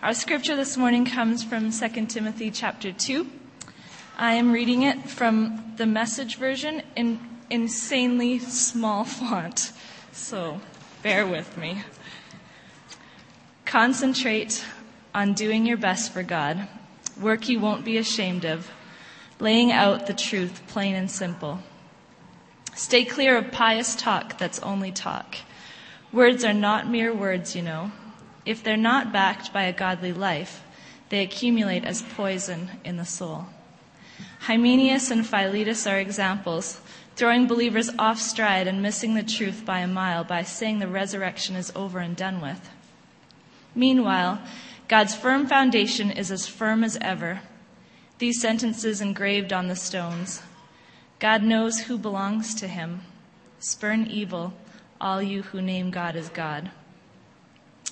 Our 0.00 0.14
scripture 0.14 0.54
this 0.54 0.76
morning 0.76 1.04
comes 1.04 1.42
from 1.42 1.72
2 1.72 2.06
Timothy 2.06 2.52
chapter 2.52 2.92
2. 2.92 3.26
I 4.16 4.34
am 4.34 4.52
reading 4.52 4.82
it 4.82 5.10
from 5.10 5.74
the 5.76 5.86
message 5.86 6.36
version 6.36 6.82
in 6.94 7.18
insanely 7.50 8.38
small 8.38 9.02
font, 9.04 9.72
so 10.12 10.60
bear 11.02 11.26
with 11.26 11.58
me. 11.58 11.82
Concentrate 13.64 14.64
on 15.12 15.32
doing 15.32 15.66
your 15.66 15.76
best 15.76 16.12
for 16.12 16.22
God, 16.22 16.68
work 17.20 17.48
you 17.48 17.58
won't 17.58 17.84
be 17.84 17.98
ashamed 17.98 18.44
of, 18.44 18.70
laying 19.40 19.72
out 19.72 20.06
the 20.06 20.14
truth 20.14 20.62
plain 20.68 20.94
and 20.94 21.10
simple. 21.10 21.58
Stay 22.76 23.04
clear 23.04 23.36
of 23.36 23.50
pious 23.50 23.96
talk 23.96 24.38
that's 24.38 24.60
only 24.60 24.92
talk. 24.92 25.38
Words 26.12 26.44
are 26.44 26.54
not 26.54 26.88
mere 26.88 27.12
words, 27.12 27.56
you 27.56 27.62
know. 27.62 27.90
If 28.48 28.64
they're 28.64 28.78
not 28.78 29.12
backed 29.12 29.52
by 29.52 29.64
a 29.64 29.74
godly 29.74 30.14
life, 30.14 30.64
they 31.10 31.22
accumulate 31.22 31.84
as 31.84 32.00
poison 32.00 32.70
in 32.82 32.96
the 32.96 33.04
soul. 33.04 33.44
Hymenaeus 34.40 35.10
and 35.10 35.26
Philetus 35.26 35.86
are 35.86 35.98
examples, 35.98 36.80
throwing 37.14 37.46
believers 37.46 37.90
off 37.98 38.18
stride 38.18 38.66
and 38.66 38.80
missing 38.80 39.12
the 39.12 39.22
truth 39.22 39.66
by 39.66 39.80
a 39.80 39.86
mile 39.86 40.24
by 40.24 40.44
saying 40.44 40.78
the 40.78 40.88
resurrection 40.88 41.56
is 41.56 41.70
over 41.76 41.98
and 41.98 42.16
done 42.16 42.40
with. 42.40 42.70
Meanwhile, 43.74 44.40
God's 44.88 45.14
firm 45.14 45.46
foundation 45.46 46.10
is 46.10 46.30
as 46.30 46.48
firm 46.48 46.82
as 46.82 46.96
ever. 47.02 47.42
These 48.16 48.40
sentences 48.40 49.02
engraved 49.02 49.52
on 49.52 49.68
the 49.68 49.76
stones. 49.76 50.40
God 51.18 51.42
knows 51.42 51.80
who 51.80 51.98
belongs 51.98 52.54
to 52.54 52.66
him. 52.66 53.02
Spurn 53.58 54.06
evil, 54.06 54.54
all 54.98 55.20
you 55.20 55.42
who 55.42 55.60
name 55.60 55.90
God 55.90 56.16
as 56.16 56.30
God. 56.30 56.70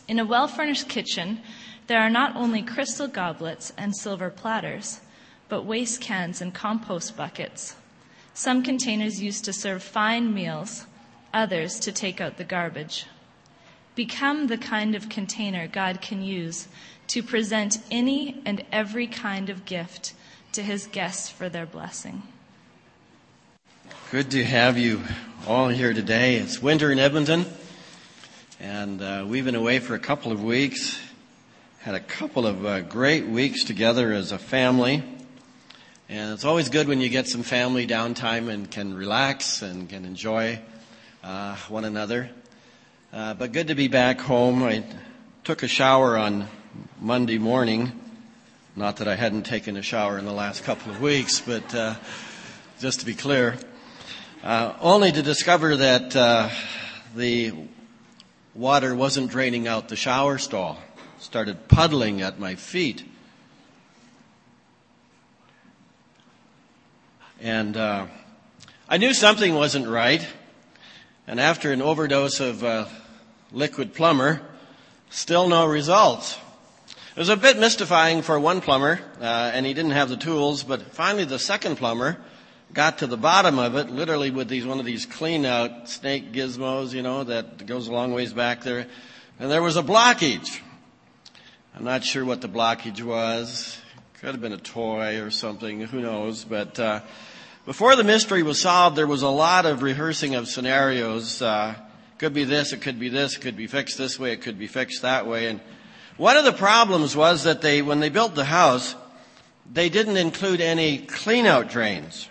In 0.08 0.18
a 0.18 0.24
well 0.24 0.46
furnished 0.46 0.88
kitchen, 0.88 1.40
there 1.86 2.00
are 2.00 2.10
not 2.10 2.36
only 2.36 2.62
crystal 2.62 3.08
goblets 3.08 3.72
and 3.76 3.96
silver 3.96 4.30
platters, 4.30 5.00
but 5.48 5.64
waste 5.64 6.00
cans 6.00 6.40
and 6.40 6.52
compost 6.52 7.16
buckets. 7.16 7.76
Some 8.34 8.62
containers 8.62 9.22
used 9.22 9.44
to 9.46 9.52
serve 9.52 9.82
fine 9.82 10.34
meals, 10.34 10.86
others 11.32 11.80
to 11.80 11.92
take 11.92 12.20
out 12.20 12.36
the 12.36 12.44
garbage. 12.44 13.06
Become 13.94 14.48
the 14.48 14.58
kind 14.58 14.94
of 14.94 15.08
container 15.08 15.66
God 15.66 16.00
can 16.00 16.22
use 16.22 16.68
to 17.08 17.22
present 17.22 17.78
any 17.90 18.42
and 18.44 18.64
every 18.70 19.06
kind 19.06 19.48
of 19.48 19.64
gift 19.64 20.12
to 20.52 20.62
his 20.62 20.86
guests 20.86 21.30
for 21.30 21.48
their 21.48 21.66
blessing. 21.66 22.22
Good 24.10 24.30
to 24.32 24.44
have 24.44 24.76
you 24.76 25.02
all 25.46 25.68
here 25.68 25.92
today. 25.92 26.36
It's 26.36 26.60
winter 26.60 26.92
in 26.92 26.98
Edmonton. 26.98 27.46
And 28.58 29.02
uh, 29.02 29.26
we've 29.28 29.44
been 29.44 29.54
away 29.54 29.80
for 29.80 29.94
a 29.94 29.98
couple 29.98 30.32
of 30.32 30.42
weeks. 30.42 30.98
Had 31.80 31.94
a 31.94 32.00
couple 32.00 32.46
of 32.46 32.64
uh, 32.64 32.80
great 32.80 33.26
weeks 33.26 33.64
together 33.64 34.14
as 34.14 34.32
a 34.32 34.38
family. 34.38 35.04
And 36.08 36.32
it's 36.32 36.46
always 36.46 36.70
good 36.70 36.88
when 36.88 37.02
you 37.02 37.10
get 37.10 37.28
some 37.28 37.42
family 37.42 37.86
downtime 37.86 38.48
and 38.48 38.70
can 38.70 38.94
relax 38.94 39.60
and 39.60 39.90
can 39.90 40.06
enjoy 40.06 40.58
uh, 41.22 41.54
one 41.68 41.84
another. 41.84 42.30
Uh, 43.12 43.34
but 43.34 43.52
good 43.52 43.68
to 43.68 43.74
be 43.74 43.88
back 43.88 44.20
home. 44.22 44.62
I 44.62 44.84
took 45.44 45.62
a 45.62 45.68
shower 45.68 46.16
on 46.16 46.48
Monday 46.98 47.36
morning. 47.36 47.92
Not 48.74 48.96
that 48.96 49.08
I 49.08 49.16
hadn't 49.16 49.42
taken 49.42 49.76
a 49.76 49.82
shower 49.82 50.16
in 50.16 50.24
the 50.24 50.32
last 50.32 50.64
couple 50.64 50.92
of 50.92 51.02
weeks, 51.02 51.40
but 51.40 51.74
uh, 51.74 51.96
just 52.80 53.00
to 53.00 53.06
be 53.06 53.14
clear, 53.14 53.58
uh, 54.42 54.72
only 54.80 55.12
to 55.12 55.22
discover 55.22 55.76
that 55.76 56.16
uh 56.16 56.48
the 57.14 57.52
water 58.56 58.94
wasn't 58.94 59.30
draining 59.30 59.68
out 59.68 59.88
the 59.88 59.96
shower 59.96 60.38
stall. 60.38 60.78
Started 61.18 61.68
puddling 61.68 62.22
at 62.22 62.38
my 62.38 62.54
feet. 62.54 63.04
And 67.40 67.76
uh, 67.76 68.06
I 68.88 68.96
knew 68.96 69.12
something 69.12 69.54
wasn't 69.54 69.86
right. 69.86 70.26
And 71.26 71.38
after 71.38 71.72
an 71.72 71.82
overdose 71.82 72.40
of 72.40 72.64
uh, 72.64 72.86
liquid 73.52 73.94
plumber, 73.94 74.40
still 75.10 75.48
no 75.48 75.66
results. 75.66 76.38
It 77.14 77.18
was 77.18 77.28
a 77.28 77.36
bit 77.36 77.58
mystifying 77.58 78.22
for 78.22 78.38
one 78.38 78.60
plumber, 78.60 79.00
uh, 79.20 79.50
and 79.54 79.66
he 79.66 79.74
didn't 79.74 79.92
have 79.92 80.08
the 80.08 80.16
tools, 80.16 80.62
but 80.62 80.82
finally 80.92 81.24
the 81.24 81.38
second 81.38 81.76
plumber 81.76 82.18
got 82.76 82.98
to 82.98 83.06
the 83.06 83.16
bottom 83.16 83.58
of 83.58 83.74
it, 83.74 83.88
literally 83.88 84.30
with 84.30 84.48
these 84.48 84.66
one 84.66 84.78
of 84.78 84.84
these 84.84 85.06
clean 85.06 85.46
out 85.46 85.88
snake 85.88 86.30
gizmos, 86.32 86.92
you 86.92 87.00
know, 87.00 87.24
that 87.24 87.64
goes 87.64 87.88
a 87.88 87.92
long 87.92 88.12
ways 88.12 88.34
back 88.34 88.62
there. 88.64 88.86
And 89.40 89.50
there 89.50 89.62
was 89.62 89.78
a 89.78 89.82
blockage. 89.82 90.60
I'm 91.74 91.84
not 91.84 92.04
sure 92.04 92.22
what 92.22 92.42
the 92.42 92.50
blockage 92.50 93.02
was. 93.02 93.78
Could 94.20 94.32
have 94.32 94.42
been 94.42 94.52
a 94.52 94.58
toy 94.58 95.22
or 95.22 95.30
something, 95.30 95.80
who 95.80 96.00
knows. 96.00 96.44
But 96.44 96.78
uh, 96.78 97.00
before 97.64 97.96
the 97.96 98.04
mystery 98.04 98.42
was 98.42 98.60
solved, 98.60 98.94
there 98.94 99.06
was 99.06 99.22
a 99.22 99.28
lot 99.28 99.64
of 99.64 99.82
rehearsing 99.82 100.34
of 100.34 100.46
scenarios. 100.46 101.40
Uh, 101.40 101.76
could 102.18 102.34
be 102.34 102.44
this, 102.44 102.74
it 102.74 102.82
could 102.82 103.00
be 103.00 103.08
this, 103.08 103.36
it 103.36 103.40
could 103.40 103.56
be 103.56 103.68
fixed 103.68 103.96
this 103.96 104.18
way, 104.18 104.32
it 104.32 104.42
could 104.42 104.58
be 104.58 104.66
fixed 104.66 105.00
that 105.00 105.26
way. 105.26 105.46
And 105.46 105.62
one 106.18 106.36
of 106.36 106.44
the 106.44 106.52
problems 106.52 107.16
was 107.16 107.44
that 107.44 107.62
they, 107.62 107.80
when 107.80 108.00
they 108.00 108.10
built 108.10 108.34
the 108.34 108.44
house, 108.44 108.94
they 109.72 109.88
didn't 109.88 110.18
include 110.18 110.60
any 110.60 110.98
clean 110.98 111.46
out 111.46 111.70
drains. 111.70 112.28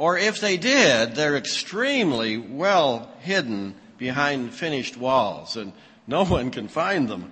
Or 0.00 0.16
if 0.16 0.40
they 0.40 0.56
did, 0.56 1.14
they're 1.14 1.36
extremely 1.36 2.38
well 2.38 3.10
hidden 3.20 3.74
behind 3.98 4.54
finished 4.54 4.96
walls 4.96 5.58
and 5.58 5.74
no 6.06 6.24
one 6.36 6.50
can 6.50 6.68
find 6.68 7.06
them. 7.06 7.30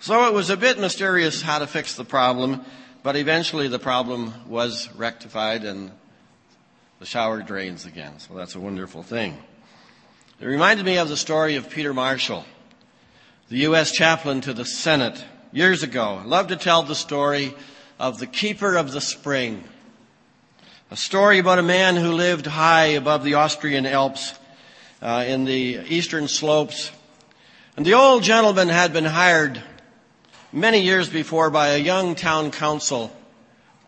So 0.00 0.26
it 0.26 0.32
was 0.32 0.48
a 0.48 0.56
bit 0.56 0.78
mysterious 0.78 1.42
how 1.42 1.58
to 1.58 1.66
fix 1.66 1.96
the 1.96 2.06
problem, 2.06 2.64
but 3.02 3.16
eventually 3.16 3.68
the 3.68 3.78
problem 3.78 4.32
was 4.48 4.88
rectified 4.94 5.64
and 5.64 5.90
the 6.98 7.04
shower 7.04 7.42
drains 7.42 7.84
again. 7.84 8.18
So 8.20 8.32
that's 8.32 8.54
a 8.54 8.60
wonderful 8.60 9.02
thing. 9.02 9.36
It 10.40 10.46
reminded 10.46 10.86
me 10.86 10.96
of 10.96 11.10
the 11.10 11.16
story 11.18 11.56
of 11.56 11.68
Peter 11.68 11.92
Marshall, 11.92 12.46
the 13.50 13.58
U.S. 13.58 13.92
chaplain 13.92 14.40
to 14.40 14.54
the 14.54 14.64
Senate 14.64 15.22
years 15.52 15.82
ago. 15.82 16.20
I 16.22 16.24
love 16.24 16.46
to 16.46 16.56
tell 16.56 16.82
the 16.84 16.94
story 16.94 17.54
of 18.00 18.18
the 18.18 18.26
keeper 18.26 18.76
of 18.76 18.92
the 18.92 19.02
spring. 19.02 19.62
A 20.90 20.96
story 20.96 21.38
about 21.38 21.58
a 21.58 21.62
man 21.62 21.96
who 21.96 22.12
lived 22.12 22.46
high 22.46 22.86
above 22.96 23.22
the 23.22 23.34
Austrian 23.34 23.84
Alps 23.84 24.32
uh, 25.02 25.22
in 25.28 25.44
the 25.44 25.80
eastern 25.86 26.28
slopes. 26.28 26.90
And 27.76 27.84
the 27.84 27.92
old 27.92 28.22
gentleman 28.22 28.70
had 28.70 28.94
been 28.94 29.04
hired 29.04 29.62
many 30.50 30.80
years 30.80 31.10
before 31.10 31.50
by 31.50 31.68
a 31.68 31.78
young 31.78 32.14
town 32.14 32.52
council 32.52 33.14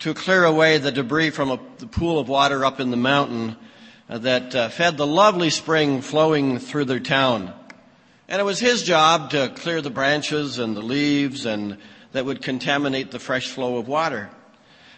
to 0.01 0.13
clear 0.13 0.45
away 0.45 0.77
the 0.77 0.93
debris 0.93 1.31
from 1.31 1.51
a, 1.51 1.61
the 1.79 1.87
pool 1.87 2.19
of 2.19 2.29
water 2.29 2.67
up 2.67 2.81
in 2.81 2.91
the 2.91 2.99
mountain 2.99 3.57
uh, 4.11 4.19
that 4.19 4.55
uh, 4.55 4.69
fed 4.69 4.99
the 4.99 5.07
lovely 5.07 5.49
spring 5.49 6.03
flowing 6.03 6.59
through 6.59 6.85
their 6.85 7.01
town. 7.01 7.55
And 8.29 8.43
it 8.43 8.45
was 8.45 8.61
his 8.61 8.83
job 8.83 9.31
to 9.31 9.49
clear 9.57 9.81
the 9.81 9.89
branches 9.89 10.59
and 10.59 10.77
the 10.77 10.83
leaves 10.83 11.47
and 11.47 11.79
that 12.13 12.27
would 12.27 12.43
contaminate 12.43 13.11
the 13.11 13.19
fresh 13.19 13.49
flow 13.49 13.79
of 13.79 13.89
water. 13.89 14.29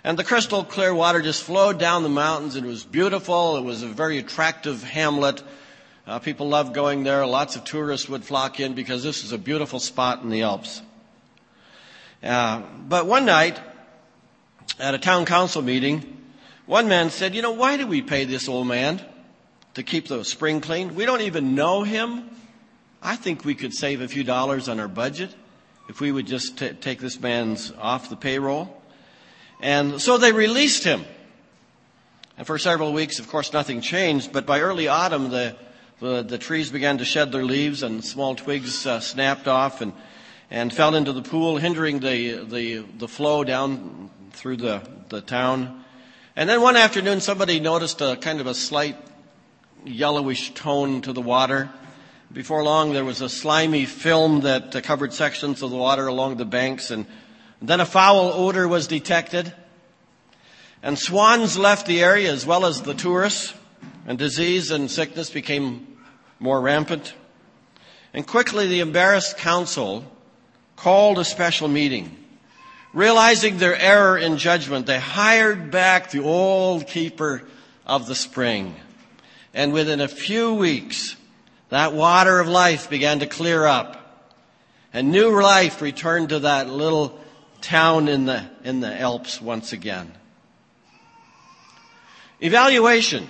And 0.05 0.19
the 0.19 0.25
crystal 0.25 0.65
clear 0.65 0.93
water 0.93 1.23
just 1.23 1.45
flowed 1.45 1.79
down 1.79 2.03
the 2.03 2.09
mountains. 2.09 2.57
It 2.57 2.65
was 2.65 2.83
beautiful. 2.83 3.57
It 3.57 3.63
was 3.63 3.83
a 3.83 3.87
very 3.87 4.19
attractive 4.19 4.83
hamlet. 4.83 5.43
Uh, 6.07 6.19
people 6.19 6.49
loved 6.49 6.75
going 6.75 7.05
there. 7.05 7.25
Lots 7.25 7.55
of 7.55 7.63
tourists 7.63 8.09
would 8.09 8.25
flock 8.25 8.59
in 8.59 8.75
because 8.75 9.05
this 9.05 9.23
is 9.23 9.31
a 9.31 9.39
beautiful 9.39 9.79
spot 9.79 10.23
in 10.23 10.31
the 10.31 10.43
Alps. 10.43 10.83
Uh, 12.21 12.63
but 12.89 13.07
one 13.07 13.25
night, 13.25 13.61
at 14.81 14.95
a 14.95 14.99
town 14.99 15.25
council 15.25 15.63
meeting, 15.63 16.19
one 16.67 16.89
man 16.89 17.11
said, 17.11 17.34
you 17.34 17.43
know, 17.43 17.53
why 17.53 17.77
do 17.77 17.87
we 17.87 18.03
pay 18.03 18.25
this 18.25 18.49
old 18.49 18.67
man 18.67 19.01
to 19.75 19.84
keep 19.84 20.09
the 20.09 20.25
spring 20.25 20.61
clean? 20.61 20.97
We 20.97 21.05
don't 21.05 21.21
even 21.21 21.55
know 21.55 21.84
him. 21.84 22.29
I 23.01 23.15
think 23.15 23.45
we 23.45 23.55
could 23.55 23.73
save 23.73 24.01
a 24.01 24.09
few 24.09 24.25
dollars 24.25 24.69
on 24.69 24.81
our 24.81 24.89
budget 24.89 25.33
if 25.89 26.01
we 26.01 26.11
would 26.11 26.27
just 26.27 26.59
t- 26.59 26.71
take 26.71 27.01
this 27.01 27.21
man's 27.21 27.72
off 27.78 28.10
the 28.10 28.16
payroll. 28.16 28.82
And 29.62 30.00
so 30.00 30.18
they 30.18 30.32
released 30.32 30.82
him. 30.82 31.04
And 32.36 32.47
for 32.47 32.59
several 32.59 32.92
weeks, 32.92 33.20
of 33.20 33.28
course, 33.28 33.53
nothing 33.53 33.80
changed. 33.80 34.32
But 34.32 34.44
by 34.44 34.60
early 34.60 34.88
autumn, 34.88 35.30
the, 35.30 35.56
the, 36.00 36.22
the 36.22 36.38
trees 36.38 36.70
began 36.70 36.98
to 36.98 37.04
shed 37.04 37.30
their 37.30 37.44
leaves 37.44 37.84
and 37.84 38.04
small 38.04 38.34
twigs 38.34 38.84
uh, 38.86 38.98
snapped 38.98 39.47
off 39.47 39.80
and, 39.80 39.92
and 40.50 40.72
fell 40.72 40.97
into 40.97 41.12
the 41.12 41.22
pool, 41.22 41.59
hindering 41.59 42.00
the, 42.00 42.44
the, 42.44 42.84
the 42.98 43.06
flow 43.06 43.44
down 43.44 44.10
through 44.32 44.56
the, 44.56 44.82
the 45.10 45.20
town. 45.20 45.84
And 46.34 46.48
then 46.48 46.60
one 46.60 46.76
afternoon, 46.76 47.20
somebody 47.20 47.60
noticed 47.60 48.00
a 48.00 48.16
kind 48.16 48.41
of 48.41 48.48
a 48.48 48.54
slight 48.54 48.97
yellowish 49.84 50.54
tone 50.54 51.03
to 51.03 51.12
the 51.12 51.22
water. 51.22 51.70
Before 52.32 52.64
long, 52.64 52.94
there 52.94 53.04
was 53.04 53.20
a 53.20 53.28
slimy 53.28 53.84
film 53.84 54.41
that 54.41 54.82
covered 54.82 55.12
sections 55.12 55.62
of 55.62 55.70
the 55.70 55.76
water 55.76 56.09
along 56.09 56.38
the 56.38 56.47
banks 56.47 56.91
and 56.91 57.06
then 57.68 57.80
a 57.80 57.86
foul 57.86 58.32
odor 58.32 58.66
was 58.66 58.86
detected. 58.86 59.53
And 60.82 60.98
swans 60.98 61.56
left 61.56 61.86
the 61.86 62.03
area 62.03 62.32
as 62.32 62.44
well 62.44 62.66
as 62.66 62.82
the 62.82 62.94
tourists, 62.94 63.54
and 64.06 64.18
disease 64.18 64.70
and 64.70 64.91
sickness 64.91 65.30
became 65.30 65.86
more 66.41 66.60
rampant. 66.60 67.14
And 68.12 68.26
quickly 68.26 68.66
the 68.66 68.80
embarrassed 68.80 69.38
council 69.38 70.04
called 70.76 71.18
a 71.18 71.24
special 71.24 71.68
meeting. 71.68 72.16
Realizing 72.92 73.56
their 73.56 73.76
error 73.76 74.18
in 74.18 74.36
judgment, 74.36 74.86
they 74.86 74.98
hired 74.98 75.70
back 75.70 76.10
the 76.10 76.22
old 76.22 76.86
keeper 76.86 77.42
of 77.86 78.06
the 78.06 78.14
spring. 78.14 78.74
And 79.54 79.72
within 79.72 80.00
a 80.00 80.09
few 80.09 80.54
weeks, 80.54 81.16
that 81.68 81.94
water 81.94 82.41
of 82.41 82.48
life 82.48 82.91
began 82.91 83.20
to 83.20 83.26
clear 83.26 83.64
up. 83.64 83.98
And 84.92 85.10
new 85.10 85.41
life 85.41 85.80
returned 85.80 86.30
to 86.30 86.41
that 86.41 86.68
little 86.68 87.18
town 87.62 88.09
in 88.09 88.26
the, 88.26 88.44
in 88.64 88.80
the 88.80 89.00
Alps 89.00 89.41
once 89.41 89.72
again. 89.72 90.12
Evaluation, 92.41 93.28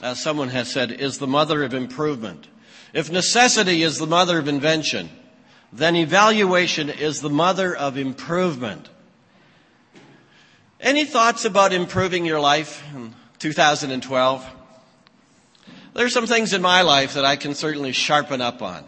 as 0.00 0.22
someone 0.22 0.48
has 0.48 0.72
said, 0.72 0.92
is 0.92 1.18
the 1.18 1.26
mother 1.26 1.64
of 1.64 1.74
improvement. 1.74 2.46
If 2.92 3.10
necessity 3.10 3.82
is 3.82 3.98
the 3.98 4.06
mother 4.06 4.38
of 4.38 4.46
invention, 4.46 5.10
then 5.72 5.96
evaluation 5.96 6.88
is 6.88 7.20
the 7.20 7.30
mother 7.30 7.74
of 7.74 7.98
improvement. 7.98 8.88
Any 10.80 11.04
thoughts 11.04 11.44
about 11.44 11.72
improving 11.72 12.24
your 12.24 12.38
life 12.38 12.84
in 12.94 13.14
2012? 13.40 14.46
There 15.94 16.06
are 16.06 16.10
some 16.10 16.26
things 16.26 16.52
in 16.52 16.62
my 16.62 16.82
life 16.82 17.14
that 17.14 17.24
I 17.24 17.36
can 17.36 17.54
certainly 17.54 17.92
sharpen 17.92 18.40
up 18.40 18.62
on, 18.62 18.84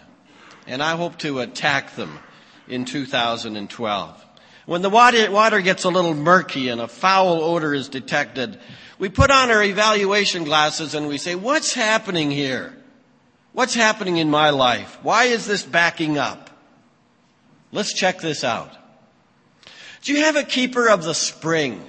and 0.68 0.82
I 0.82 0.96
hope 0.96 1.18
to 1.18 1.40
attack 1.40 1.96
them 1.96 2.20
in 2.68 2.84
2012. 2.84 4.24
When 4.66 4.82
the 4.82 4.90
water, 4.90 5.60
gets 5.60 5.84
a 5.84 5.90
little 5.90 6.14
murky 6.14 6.68
and 6.68 6.80
a 6.80 6.88
foul 6.88 7.42
odor 7.42 7.72
is 7.72 7.88
detected, 7.88 8.58
we 8.98 9.08
put 9.08 9.30
on 9.30 9.50
our 9.50 9.62
evaluation 9.62 10.44
glasses 10.44 10.94
and 10.94 11.06
we 11.06 11.18
say, 11.18 11.34
what's 11.34 11.72
happening 11.72 12.30
here? 12.30 12.76
What's 13.52 13.74
happening 13.74 14.16
in 14.16 14.28
my 14.28 14.50
life? 14.50 14.98
Why 15.02 15.24
is 15.24 15.46
this 15.46 15.62
backing 15.62 16.18
up? 16.18 16.50
Let's 17.72 17.92
check 17.92 18.20
this 18.20 18.42
out. 18.42 18.76
Do 20.02 20.12
you 20.12 20.20
have 20.24 20.36
a 20.36 20.44
keeper 20.44 20.88
of 20.88 21.04
the 21.04 21.14
spring 21.14 21.88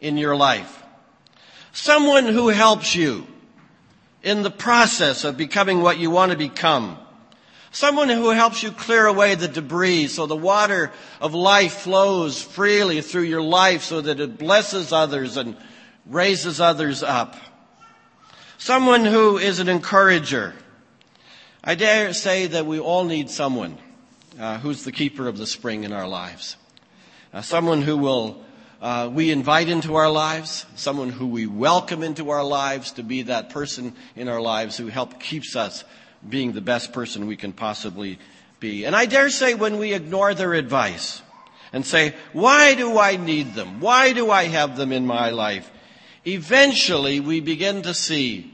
in 0.00 0.16
your 0.16 0.36
life? 0.36 0.82
Someone 1.72 2.26
who 2.26 2.48
helps 2.48 2.94
you 2.94 3.26
in 4.22 4.42
the 4.42 4.50
process 4.50 5.24
of 5.24 5.36
becoming 5.36 5.82
what 5.82 5.98
you 5.98 6.10
want 6.10 6.32
to 6.32 6.38
become. 6.38 6.98
Someone 7.76 8.08
who 8.08 8.30
helps 8.30 8.62
you 8.62 8.72
clear 8.72 9.04
away 9.04 9.34
the 9.34 9.48
debris 9.48 10.06
so 10.06 10.24
the 10.24 10.34
water 10.34 10.90
of 11.20 11.34
life 11.34 11.74
flows 11.74 12.40
freely 12.40 13.02
through 13.02 13.24
your 13.24 13.42
life 13.42 13.82
so 13.82 14.00
that 14.00 14.18
it 14.18 14.38
blesses 14.38 14.94
others 14.94 15.36
and 15.36 15.58
raises 16.06 16.58
others 16.58 17.02
up. 17.02 17.36
Someone 18.56 19.04
who 19.04 19.36
is 19.36 19.58
an 19.58 19.68
encourager. 19.68 20.54
I 21.62 21.74
dare 21.74 22.14
say 22.14 22.46
that 22.46 22.64
we 22.64 22.80
all 22.80 23.04
need 23.04 23.28
someone 23.28 23.76
uh, 24.40 24.56
who's 24.56 24.84
the 24.84 24.92
keeper 24.92 25.28
of 25.28 25.36
the 25.36 25.46
spring 25.46 25.84
in 25.84 25.92
our 25.92 26.08
lives. 26.08 26.56
Uh, 27.30 27.42
someone 27.42 27.82
who 27.82 27.98
will 27.98 28.42
uh, 28.80 29.10
we 29.12 29.30
invite 29.30 29.68
into 29.68 29.96
our 29.96 30.10
lives, 30.10 30.64
someone 30.76 31.10
who 31.10 31.26
we 31.26 31.46
welcome 31.46 32.02
into 32.02 32.30
our 32.30 32.44
lives 32.44 32.92
to 32.92 33.02
be 33.02 33.20
that 33.20 33.50
person 33.50 33.94
in 34.14 34.28
our 34.30 34.40
lives 34.40 34.78
who 34.78 34.86
help 34.86 35.20
keeps 35.20 35.54
us 35.54 35.84
being 36.28 36.52
the 36.52 36.60
best 36.60 36.92
person 36.92 37.26
we 37.26 37.36
can 37.36 37.52
possibly 37.52 38.18
be. 38.60 38.84
And 38.84 38.96
I 38.96 39.06
dare 39.06 39.30
say 39.30 39.54
when 39.54 39.78
we 39.78 39.92
ignore 39.92 40.34
their 40.34 40.54
advice 40.54 41.22
and 41.72 41.84
say, 41.84 42.14
why 42.32 42.74
do 42.74 42.98
I 42.98 43.16
need 43.16 43.54
them? 43.54 43.80
Why 43.80 44.12
do 44.12 44.30
I 44.30 44.44
have 44.44 44.76
them 44.76 44.92
in 44.92 45.06
my 45.06 45.30
life? 45.30 45.70
Eventually 46.24 47.20
we 47.20 47.40
begin 47.40 47.82
to 47.82 47.94
see 47.94 48.52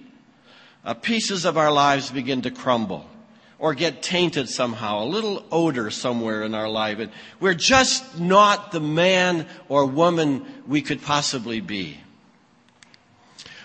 uh, 0.84 0.94
pieces 0.94 1.44
of 1.44 1.56
our 1.56 1.70
lives 1.70 2.10
begin 2.10 2.42
to 2.42 2.50
crumble 2.50 3.06
or 3.58 3.74
get 3.74 4.02
tainted 4.02 4.48
somehow, 4.48 5.04
a 5.04 5.06
little 5.06 5.44
odor 5.52 5.88
somewhere 5.88 6.42
in 6.42 6.52
our 6.52 6.68
life. 6.68 6.98
And 6.98 7.12
we're 7.38 7.54
just 7.54 8.18
not 8.18 8.72
the 8.72 8.80
man 8.80 9.46
or 9.68 9.86
woman 9.86 10.44
we 10.66 10.82
could 10.82 11.00
possibly 11.00 11.60
be. 11.60 11.96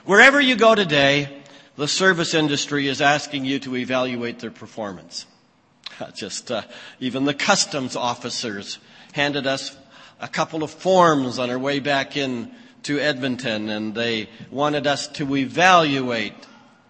Wherever 0.06 0.40
you 0.40 0.56
go 0.56 0.76
today, 0.76 1.37
the 1.78 1.88
service 1.88 2.34
industry 2.34 2.88
is 2.88 3.02
asking 3.02 3.46
you 3.46 3.60
to 3.60 3.76
evaluate 3.76 4.40
their 4.40 4.52
performance. 4.52 5.26
Just 6.16 6.52
uh, 6.52 6.64
even 7.00 7.26
the 7.26 7.34
customs 7.34 7.96
officers 7.96 8.80
handed 9.14 9.48
us 9.48 9.78
a 10.20 10.28
couple 10.28 10.64
of 10.64 10.72
forms 10.72 11.40
on 11.40 11.50
our 11.50 11.60
way 11.60 11.80
back 11.80 12.18
in 12.18 12.52
to 12.84 13.00
Edmonton, 13.00 13.70
and 13.70 13.94
they 13.94 14.30
wanted 14.50 14.88
us 14.88 15.08
to 15.08 15.36
evaluate 15.36 16.34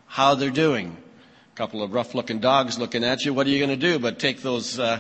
how 0.05 0.35
they're 0.35 0.49
doing 0.49 0.95
A 1.53 1.55
couple 1.55 1.83
of 1.83 1.93
rough 1.93 2.15
looking 2.15 2.39
dogs 2.39 2.79
looking 2.79 3.03
at 3.03 3.25
you. 3.25 3.33
What 3.33 3.45
are 3.47 3.49
you 3.49 3.59
going 3.59 3.77
to 3.77 3.91
do 3.91 3.99
but 3.99 4.19
take 4.19 4.41
those, 4.41 4.79
uh, 4.79 4.99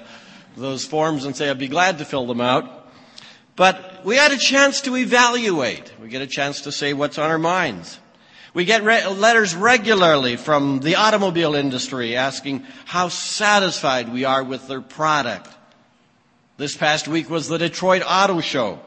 those 0.57 0.85
forms 0.85 1.23
and 1.23 1.35
say, 1.35 1.49
I'd 1.49 1.59
be 1.59 1.67
glad 1.67 1.99
to 1.99 2.05
fill 2.05 2.25
them 2.25 2.41
out. 2.41 2.89
But 3.55 4.05
we 4.05 4.17
had 4.17 4.31
a 4.31 4.37
chance 4.37 4.81
to 4.81 4.95
evaluate. 4.95 5.93
We 6.01 6.09
get 6.09 6.21
a 6.21 6.27
chance 6.27 6.61
to 6.61 6.71
say 6.71 6.93
what's 6.93 7.17
on 7.17 7.29
our 7.29 7.39
minds. 7.39 7.99
We 8.57 8.65
get 8.65 8.83
re- 8.83 9.05
letters 9.05 9.55
regularly 9.55 10.35
from 10.35 10.79
the 10.79 10.95
automobile 10.95 11.53
industry 11.53 12.15
asking 12.15 12.63
how 12.85 13.09
satisfied 13.09 14.11
we 14.11 14.23
are 14.23 14.43
with 14.43 14.67
their 14.67 14.81
product. 14.81 15.47
This 16.57 16.75
past 16.75 17.07
week 17.07 17.29
was 17.29 17.47
the 17.47 17.59
Detroit 17.59 18.01
Auto 18.03 18.41
Show, 18.41 18.79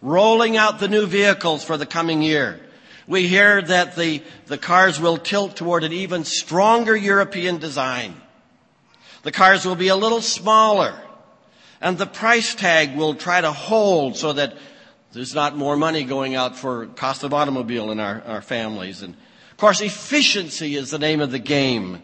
rolling 0.00 0.56
out 0.56 0.78
the 0.78 0.86
new 0.86 1.04
vehicles 1.04 1.64
for 1.64 1.76
the 1.76 1.84
coming 1.84 2.22
year. 2.22 2.60
We 3.08 3.26
hear 3.26 3.60
that 3.60 3.96
the, 3.96 4.22
the 4.46 4.56
cars 4.56 5.00
will 5.00 5.18
tilt 5.18 5.56
toward 5.56 5.82
an 5.82 5.92
even 5.92 6.22
stronger 6.22 6.94
European 6.94 7.58
design. 7.58 8.14
The 9.24 9.32
cars 9.32 9.66
will 9.66 9.74
be 9.74 9.88
a 9.88 9.96
little 9.96 10.22
smaller 10.22 10.94
and 11.80 11.98
the 11.98 12.06
price 12.06 12.54
tag 12.54 12.96
will 12.96 13.16
try 13.16 13.40
to 13.40 13.50
hold 13.50 14.16
so 14.16 14.32
that 14.34 14.56
there's 15.12 15.34
not 15.34 15.56
more 15.56 15.76
money 15.76 16.04
going 16.04 16.34
out 16.34 16.56
for 16.56 16.86
cost 16.86 17.24
of 17.24 17.32
automobile 17.32 17.90
in 17.90 18.00
our, 18.00 18.22
our 18.26 18.42
families. 18.42 19.02
And 19.02 19.14
of 19.50 19.56
course, 19.56 19.80
efficiency 19.80 20.76
is 20.76 20.90
the 20.90 20.98
name 20.98 21.20
of 21.20 21.30
the 21.30 21.38
game. 21.38 22.02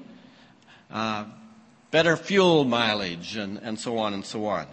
Uh, 0.91 1.25
better 1.91 2.17
fuel 2.17 2.65
mileage 2.65 3.37
and, 3.37 3.59
and 3.59 3.79
so 3.79 3.99
on 3.99 4.15
and 4.15 4.25
so 4.25 4.47
on. 4.47 4.67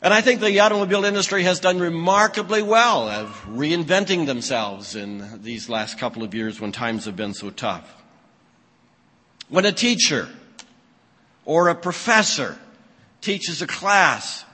And 0.00 0.14
I 0.14 0.20
think 0.20 0.40
the 0.40 0.60
automobile 0.60 1.04
industry 1.04 1.42
has 1.42 1.58
done 1.58 1.80
remarkably 1.80 2.62
well 2.62 3.08
of 3.08 3.44
reinventing 3.48 4.26
themselves 4.26 4.94
in 4.94 5.42
these 5.42 5.68
last 5.68 5.98
couple 5.98 6.22
of 6.22 6.34
years 6.34 6.60
when 6.60 6.70
times 6.70 7.06
have 7.06 7.16
been 7.16 7.34
so 7.34 7.50
tough. 7.50 7.92
When 9.48 9.64
a 9.64 9.72
teacher 9.72 10.28
or 11.44 11.68
a 11.68 11.74
professor 11.74 12.56
teaches 13.20 13.60
a 13.60 13.66
class, 13.66 14.44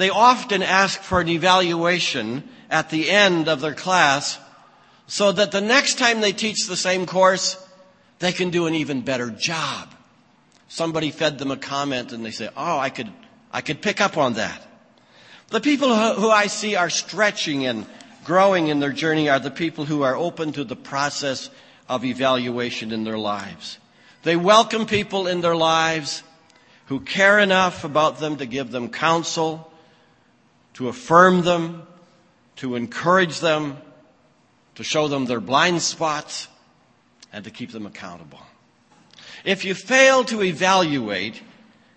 they 0.00 0.10
often 0.10 0.62
ask 0.62 1.02
for 1.02 1.20
an 1.20 1.28
evaluation 1.28 2.48
at 2.70 2.90
the 2.90 3.10
end 3.10 3.48
of 3.48 3.60
their 3.60 3.74
class 3.74 4.38
so 5.06 5.32
that 5.32 5.50
the 5.50 5.60
next 5.60 5.98
time 5.98 6.20
they 6.20 6.32
teach 6.32 6.66
the 6.66 6.76
same 6.76 7.04
course, 7.04 7.56
they 8.20 8.32
can 8.32 8.50
do 8.50 8.66
an 8.66 8.74
even 8.74 9.02
better 9.02 9.30
job. 9.30 9.92
Somebody 10.68 11.10
fed 11.10 11.38
them 11.38 11.50
a 11.50 11.56
comment 11.56 12.12
and 12.12 12.24
they 12.24 12.30
say, 12.30 12.48
oh, 12.56 12.78
I 12.78 12.90
could 12.90 13.12
I 13.52 13.60
could 13.60 13.82
pick 13.82 14.00
up 14.00 14.16
on 14.16 14.34
that. 14.34 14.62
The 15.48 15.60
people 15.60 15.92
who 16.14 16.30
I 16.30 16.46
see 16.46 16.76
are 16.76 16.90
stretching 16.90 17.66
and 17.66 17.84
growing 18.24 18.68
in 18.68 18.78
their 18.78 18.92
journey 18.92 19.28
are 19.28 19.40
the 19.40 19.50
people 19.50 19.84
who 19.84 20.02
are 20.02 20.14
open 20.14 20.52
to 20.52 20.62
the 20.62 20.76
process 20.76 21.50
of 21.88 22.04
evaluation 22.04 22.92
in 22.92 23.02
their 23.02 23.18
lives. 23.18 23.78
They 24.22 24.36
welcome 24.36 24.86
people 24.86 25.26
in 25.26 25.40
their 25.40 25.56
lives 25.56 26.22
who 26.86 27.00
care 27.00 27.40
enough 27.40 27.82
about 27.82 28.20
them 28.20 28.36
to 28.36 28.46
give 28.46 28.70
them 28.70 28.90
counsel, 28.90 29.69
to 30.80 30.88
affirm 30.88 31.42
them, 31.42 31.86
to 32.56 32.74
encourage 32.74 33.40
them, 33.40 33.76
to 34.76 34.82
show 34.82 35.08
them 35.08 35.26
their 35.26 35.38
blind 35.38 35.82
spots, 35.82 36.48
and 37.34 37.44
to 37.44 37.50
keep 37.50 37.70
them 37.70 37.84
accountable. 37.84 38.40
If 39.44 39.66
you 39.66 39.74
fail 39.74 40.24
to 40.24 40.42
evaluate, 40.42 41.42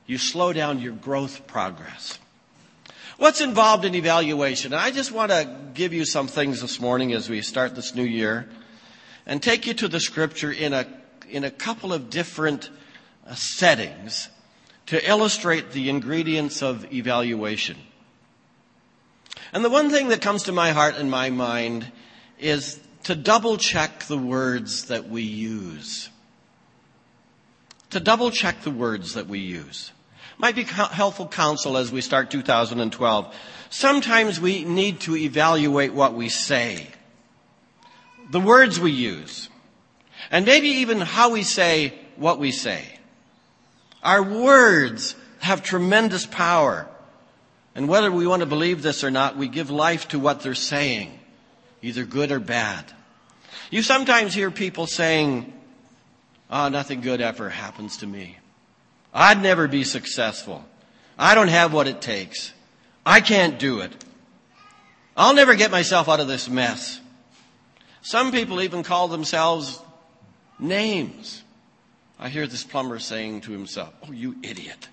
you 0.06 0.18
slow 0.18 0.52
down 0.52 0.82
your 0.82 0.92
growth 0.92 1.48
progress. 1.48 2.20
What's 3.16 3.40
involved 3.40 3.86
in 3.86 3.96
evaluation? 3.96 4.74
I 4.74 4.92
just 4.92 5.14
want 5.14 5.32
to 5.32 5.50
give 5.74 5.94
you 5.94 6.04
some 6.04 6.28
things 6.28 6.60
this 6.60 6.82
morning 6.82 7.14
as 7.14 7.30
we 7.30 7.42
start 7.42 7.76
this 7.76 7.96
new 7.96 8.04
year 8.04 8.50
and 9.26 9.42
take 9.42 9.66
you 9.66 9.74
to 9.76 9.88
the 9.88 10.02
scripture 10.02 10.52
in 10.52 10.74
a, 10.74 10.86
in 11.30 11.46
a 11.46 11.52
couple 11.52 11.94
of 11.94 12.10
different 12.10 12.70
uh, 13.26 13.34
settings 13.34 14.28
to 14.88 15.10
illustrate 15.10 15.72
the 15.72 15.88
ingredients 15.88 16.62
of 16.62 16.92
evaluation. 16.94 17.78
And 19.52 19.64
the 19.64 19.70
one 19.70 19.90
thing 19.90 20.10
that 20.10 20.22
comes 20.22 20.44
to 20.44 20.52
my 20.52 20.72
heart 20.72 20.96
and 20.96 21.10
my 21.10 21.30
mind 21.30 21.92
is 22.40 22.80
to 23.04 23.16
double 23.16 23.58
check 23.58 24.04
the 24.04 24.18
words 24.18 24.86
that 24.86 25.10
we 25.10 25.22
use 25.22 26.10
to 27.94 28.00
double 28.00 28.32
check 28.32 28.62
the 28.62 28.72
words 28.72 29.14
that 29.14 29.28
we 29.28 29.40
use. 29.40 29.92
Might 30.40 30.56
be 30.56 30.64
helpful 30.64 31.28
counsel 31.28 31.78
as 31.78 31.92
we 31.92 32.02
start 32.02 32.32
2012. 32.32 33.36
Sometimes 33.70 34.42
we 34.42 34.66
need 34.66 35.02
to 35.02 35.16
evaluate 35.16 35.94
what 35.94 36.16
we 36.16 36.28
say, 36.28 36.88
the 38.32 38.40
words 38.40 38.80
we 38.80 38.92
use, 38.92 39.48
and 40.32 40.46
maybe 40.46 40.68
even 40.68 41.02
how 41.02 41.30
we 41.30 41.44
say 41.44 41.94
what 42.16 42.40
we 42.40 42.52
say. 42.52 42.84
Our 44.02 44.24
words 44.24 45.16
have 45.40 45.62
tremendous 45.62 46.26
power. 46.26 46.88
And 47.76 47.88
whether 47.88 48.12
we 48.12 48.28
want 48.28 48.42
to 48.42 48.46
believe 48.46 48.82
this 48.82 49.04
or 49.04 49.12
not, 49.12 49.38
we 49.38 49.48
give 49.48 49.70
life 49.70 50.08
to 50.10 50.20
what 50.20 50.42
they're 50.42 50.54
saying, 50.54 51.18
either 51.82 52.06
good 52.06 52.32
or 52.32 52.40
bad. 52.40 52.86
You 53.72 53.82
sometimes 53.82 54.34
hear 54.34 54.52
people 54.52 54.86
saying, 54.86 55.52
oh, 56.50 56.70
nothing 56.70 57.02
good 57.02 57.22
ever 57.22 57.50
happens 57.50 57.98
to 57.98 58.08
me. 58.08 58.38
I'd 59.14 59.42
never 59.42 59.68
be 59.68 59.84
successful. 59.84 60.64
I 61.18 61.36
don't 61.36 61.48
have 61.48 61.74
what 61.74 61.88
it 61.88 62.02
takes. 62.02 62.54
I 63.06 63.22
can't 63.22 63.60
do 63.60 63.80
it. 63.82 63.92
I'll 65.16 65.36
never 65.36 65.56
get 65.56 65.72
myself 65.72 66.10
out 66.10 66.20
of 66.20 66.28
this 66.28 66.50
mess. 66.50 67.00
Some 68.02 68.32
people 68.32 68.62
even 68.62 68.84
call 68.84 69.08
themselves 69.08 69.80
names. 70.60 71.44
I 72.20 72.30
hear 72.30 72.48
this 72.48 72.64
plumber 72.64 73.00
saying 73.00 73.42
to 73.42 73.52
himself, 73.52 73.94
Oh, 74.08 74.12
you 74.12 74.36
idiot. 74.44 74.88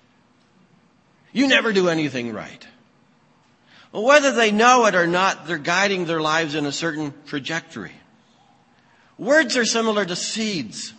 You 1.33 1.47
never 1.47 1.73
do 1.73 1.89
anything 1.89 2.33
right. 2.33 2.67
Well, 3.91 4.03
whether 4.03 4.31
they 4.31 4.51
know 4.51 4.85
it 4.85 4.95
or 4.95 5.07
not, 5.07 5.47
they're 5.47 5.57
guiding 5.57 6.05
their 6.05 6.21
lives 6.21 6.55
in 6.55 6.65
a 6.65 6.71
certain 6.71 7.13
trajectory. 7.25 7.93
Words 9.17 9.57
are 9.57 9.65
similar 9.65 10.05
to 10.05 10.15
seeds. 10.15 10.93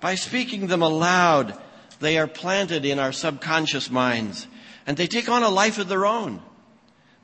By 0.00 0.16
speaking 0.16 0.66
them 0.66 0.82
aloud, 0.82 1.56
they 2.00 2.18
are 2.18 2.26
planted 2.26 2.84
in 2.84 2.98
our 2.98 3.12
subconscious 3.12 3.90
minds 3.90 4.46
and 4.86 4.96
they 4.96 5.06
take 5.06 5.28
on 5.28 5.42
a 5.42 5.48
life 5.48 5.78
of 5.78 5.88
their 5.88 6.04
own. 6.04 6.42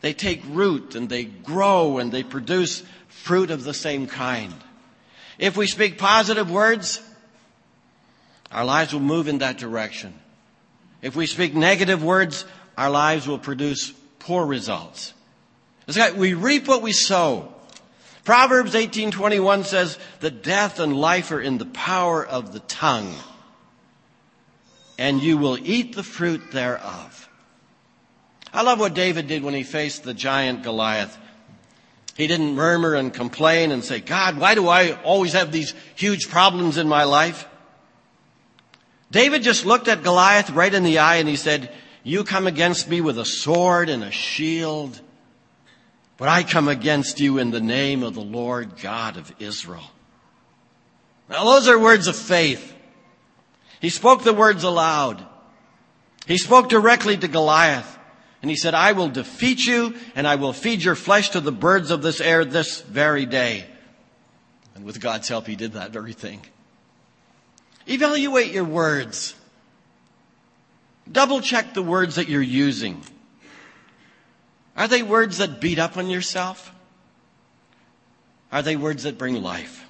They 0.00 0.12
take 0.12 0.42
root 0.48 0.94
and 0.94 1.08
they 1.08 1.24
grow 1.24 1.98
and 1.98 2.12
they 2.12 2.22
produce 2.22 2.84
fruit 3.08 3.50
of 3.50 3.64
the 3.64 3.74
same 3.74 4.06
kind. 4.06 4.54
If 5.38 5.56
we 5.56 5.66
speak 5.66 5.98
positive 5.98 6.50
words, 6.50 7.02
our 8.52 8.64
lives 8.64 8.92
will 8.92 9.00
move 9.00 9.28
in 9.28 9.38
that 9.38 9.58
direction. 9.58 10.14
If 11.00 11.14
we 11.14 11.26
speak 11.26 11.55
negative 11.55 12.02
words, 12.02 12.45
our 12.76 12.90
lives 12.90 13.26
will 13.26 13.38
produce 13.38 13.93
poor 14.19 14.45
results. 14.45 15.14
we 16.17 16.35
reap 16.35 16.69
what 16.69 16.83
we 16.83 16.93
sow. 16.93 17.52
Proverbs 18.25 18.75
18:21 18.75 19.64
says 19.64 19.99
that 20.21 20.43
death 20.43 20.81
and 20.81 20.95
life 20.95 21.31
are 21.31 21.40
in 21.40 21.59
the 21.59 21.64
power 21.64 22.25
of 22.25 22.52
the 22.52 22.61
tongue, 22.61 23.14
and 24.99 25.23
you 25.23 25.38
will 25.38 25.57
eat 25.59 25.95
the 25.95 26.02
fruit 26.02 26.50
thereof. 26.52 27.28
I 28.52 28.62
love 28.62 28.81
what 28.81 28.95
David 28.95 29.28
did 29.28 29.43
when 29.43 29.55
he 29.55 29.62
faced 29.62 30.02
the 30.02 30.14
giant 30.14 30.62
Goliath. 30.62 31.17
He 32.17 32.26
didn't 32.26 32.55
murmur 32.55 32.95
and 32.95 33.14
complain 33.14 33.71
and 33.71 33.85
say, 33.85 34.00
God, 34.00 34.38
why 34.38 34.55
do 34.55 34.69
I 34.69 34.93
always 35.02 35.35
have 35.35 35.52
these 35.52 35.73
huge 35.95 36.28
problems 36.28 36.76
in 36.76 36.88
my 36.88 37.05
life? 37.05 37.47
David 39.10 39.42
just 39.42 39.64
looked 39.64 39.88
at 39.88 40.02
Goliath 40.02 40.50
right 40.50 40.72
in 40.72 40.82
the 40.82 40.98
eye 40.98 41.16
and 41.16 41.28
he 41.28 41.36
said, 41.36 41.72
You 42.02 42.24
come 42.24 42.46
against 42.46 42.88
me 42.88 43.00
with 43.00 43.18
a 43.18 43.24
sword 43.24 43.88
and 43.88 44.04
a 44.04 44.10
shield, 44.10 45.00
but 46.16 46.28
I 46.28 46.42
come 46.42 46.68
against 46.68 47.20
you 47.20 47.38
in 47.38 47.50
the 47.50 47.60
name 47.60 48.02
of 48.02 48.14
the 48.14 48.20
Lord 48.20 48.76
God 48.80 49.16
of 49.16 49.32
Israel. 49.38 49.90
Now 51.30 51.44
those 51.44 51.68
are 51.68 51.78
words 51.78 52.06
of 52.06 52.16
faith. 52.16 52.74
He 53.80 53.90
spoke 53.90 54.24
the 54.24 54.34
words 54.34 54.64
aloud. 54.64 55.24
He 56.26 56.36
spoke 56.36 56.68
directly 56.68 57.16
to 57.16 57.28
Goliath. 57.28 57.96
And 58.40 58.50
he 58.50 58.56
said, 58.56 58.74
I 58.74 58.92
will 58.92 59.08
defeat 59.08 59.66
you 59.66 59.96
and 60.14 60.26
I 60.26 60.36
will 60.36 60.52
feed 60.52 60.82
your 60.82 60.94
flesh 60.94 61.30
to 61.30 61.40
the 61.40 61.52
birds 61.52 61.90
of 61.90 62.02
this 62.02 62.20
air 62.20 62.44
this 62.44 62.82
very 62.82 63.26
day. 63.26 63.66
And 64.74 64.84
with 64.84 65.00
God's 65.00 65.28
help, 65.28 65.46
he 65.46 65.56
did 65.56 65.72
that 65.72 65.90
very 65.90 66.12
thing. 66.12 66.42
Evaluate 67.88 68.52
your 68.52 68.64
words. 68.64 69.35
Double 71.11 71.40
check 71.40 71.75
the 71.75 71.83
words 71.83 72.16
that 72.16 72.28
you're 72.28 72.42
using. 72.42 73.02
Are 74.76 74.88
they 74.88 75.02
words 75.02 75.38
that 75.38 75.61
beat 75.61 75.78
up 75.78 75.97
on 75.97 76.11
yourself? 76.11 76.73
Are 78.52 78.62
they 78.62 78.76
words 78.76 79.02
that 79.04 79.18
bring 79.18 79.42
life? 79.42 79.85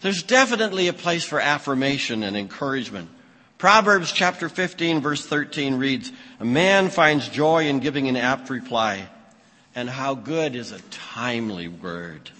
There's 0.00 0.22
definitely 0.22 0.88
a 0.88 0.92
place 0.92 1.24
for 1.24 1.40
affirmation 1.40 2.22
and 2.22 2.36
encouragement. 2.36 3.08
Proverbs 3.58 4.12
chapter 4.12 4.48
15 4.48 5.00
verse 5.00 5.26
13 5.26 5.74
reads, 5.76 6.10
A 6.38 6.44
man 6.44 6.88
finds 6.88 7.28
joy 7.28 7.66
in 7.66 7.80
giving 7.80 8.08
an 8.08 8.16
apt 8.16 8.48
reply, 8.48 9.08
and 9.74 9.88
how 9.88 10.14
good 10.14 10.56
is 10.56 10.72
a 10.72 10.80
timely 10.90 11.68
word. 11.68 12.30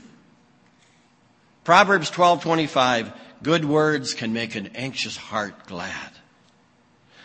Proverbs 1.64 2.10
12:25, 2.10 3.12
good 3.42 3.64
words 3.64 4.14
can 4.14 4.32
make 4.32 4.54
an 4.54 4.70
anxious 4.74 5.16
heart 5.16 5.66
glad. 5.66 6.10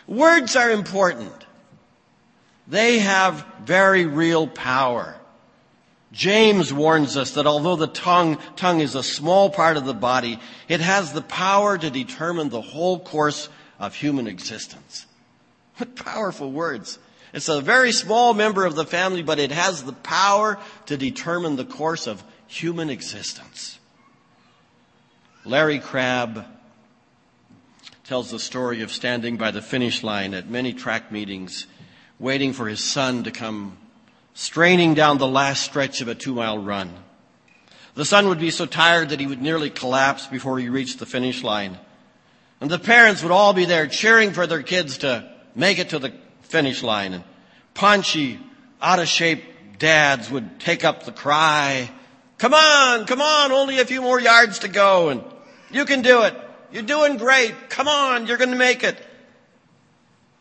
Words 0.06 0.56
are 0.56 0.70
important. 0.70 1.46
They 2.68 2.98
have 2.98 3.44
very 3.64 4.06
real 4.06 4.46
power. 4.46 5.16
James 6.12 6.72
warns 6.72 7.16
us 7.16 7.32
that 7.32 7.46
although 7.46 7.76
the 7.76 7.86
tongue, 7.86 8.38
tongue 8.56 8.80
is 8.80 8.94
a 8.94 9.02
small 9.02 9.50
part 9.50 9.76
of 9.76 9.84
the 9.84 9.94
body, 9.94 10.38
it 10.68 10.80
has 10.80 11.12
the 11.12 11.22
power 11.22 11.76
to 11.76 11.90
determine 11.90 12.48
the 12.48 12.60
whole 12.60 12.98
course 12.98 13.48
of 13.78 13.94
human 13.94 14.26
existence. 14.26 15.06
What 15.76 15.94
powerful 15.94 16.50
words. 16.50 16.98
It's 17.34 17.50
a 17.50 17.60
very 17.60 17.92
small 17.92 18.32
member 18.32 18.64
of 18.64 18.76
the 18.76 18.86
family, 18.86 19.22
but 19.22 19.38
it 19.38 19.50
has 19.50 19.84
the 19.84 19.92
power 19.92 20.58
to 20.86 20.96
determine 20.96 21.56
the 21.56 21.66
course 21.66 22.06
of 22.06 22.24
human 22.46 22.88
existence. 22.88 23.78
Larry 25.46 25.78
Crabb 25.78 26.44
tells 28.02 28.32
the 28.32 28.38
story 28.40 28.82
of 28.82 28.90
standing 28.90 29.36
by 29.36 29.52
the 29.52 29.62
finish 29.62 30.02
line 30.02 30.34
at 30.34 30.50
many 30.50 30.72
track 30.72 31.12
meetings, 31.12 31.68
waiting 32.18 32.52
for 32.52 32.66
his 32.66 32.82
son 32.82 33.22
to 33.22 33.30
come 33.30 33.78
straining 34.34 34.94
down 34.94 35.18
the 35.18 35.26
last 35.28 35.62
stretch 35.62 36.00
of 36.00 36.08
a 36.08 36.16
two 36.16 36.34
mile 36.34 36.58
run. 36.58 36.92
The 37.94 38.04
son 38.04 38.28
would 38.28 38.40
be 38.40 38.50
so 38.50 38.66
tired 38.66 39.10
that 39.10 39.20
he 39.20 39.28
would 39.28 39.40
nearly 39.40 39.70
collapse 39.70 40.26
before 40.26 40.58
he 40.58 40.68
reached 40.68 40.98
the 40.98 41.06
finish 41.06 41.44
line. 41.44 41.78
And 42.60 42.68
the 42.68 42.80
parents 42.80 43.22
would 43.22 43.30
all 43.30 43.52
be 43.52 43.66
there 43.66 43.86
cheering 43.86 44.32
for 44.32 44.48
their 44.48 44.64
kids 44.64 44.98
to 44.98 45.30
make 45.54 45.78
it 45.78 45.90
to 45.90 46.00
the 46.00 46.12
finish 46.42 46.82
line. 46.82 47.12
And 47.12 47.24
paunchy, 47.72 48.40
out 48.82 48.98
of 48.98 49.06
shape 49.06 49.44
dads 49.78 50.28
would 50.28 50.58
take 50.58 50.84
up 50.84 51.04
the 51.04 51.12
cry, 51.12 51.88
come 52.36 52.52
on, 52.52 53.06
come 53.06 53.22
on, 53.22 53.52
only 53.52 53.78
a 53.78 53.84
few 53.84 54.02
more 54.02 54.20
yards 54.20 54.58
to 54.60 54.68
go 54.68 55.10
and 55.10 55.22
you 55.76 55.84
can 55.84 56.02
do 56.02 56.22
it. 56.22 56.34
You're 56.72 56.82
doing 56.82 57.18
great. 57.18 57.68
Come 57.68 57.86
on, 57.86 58.26
you're 58.26 58.38
going 58.38 58.50
to 58.50 58.56
make 58.56 58.82
it. 58.82 58.98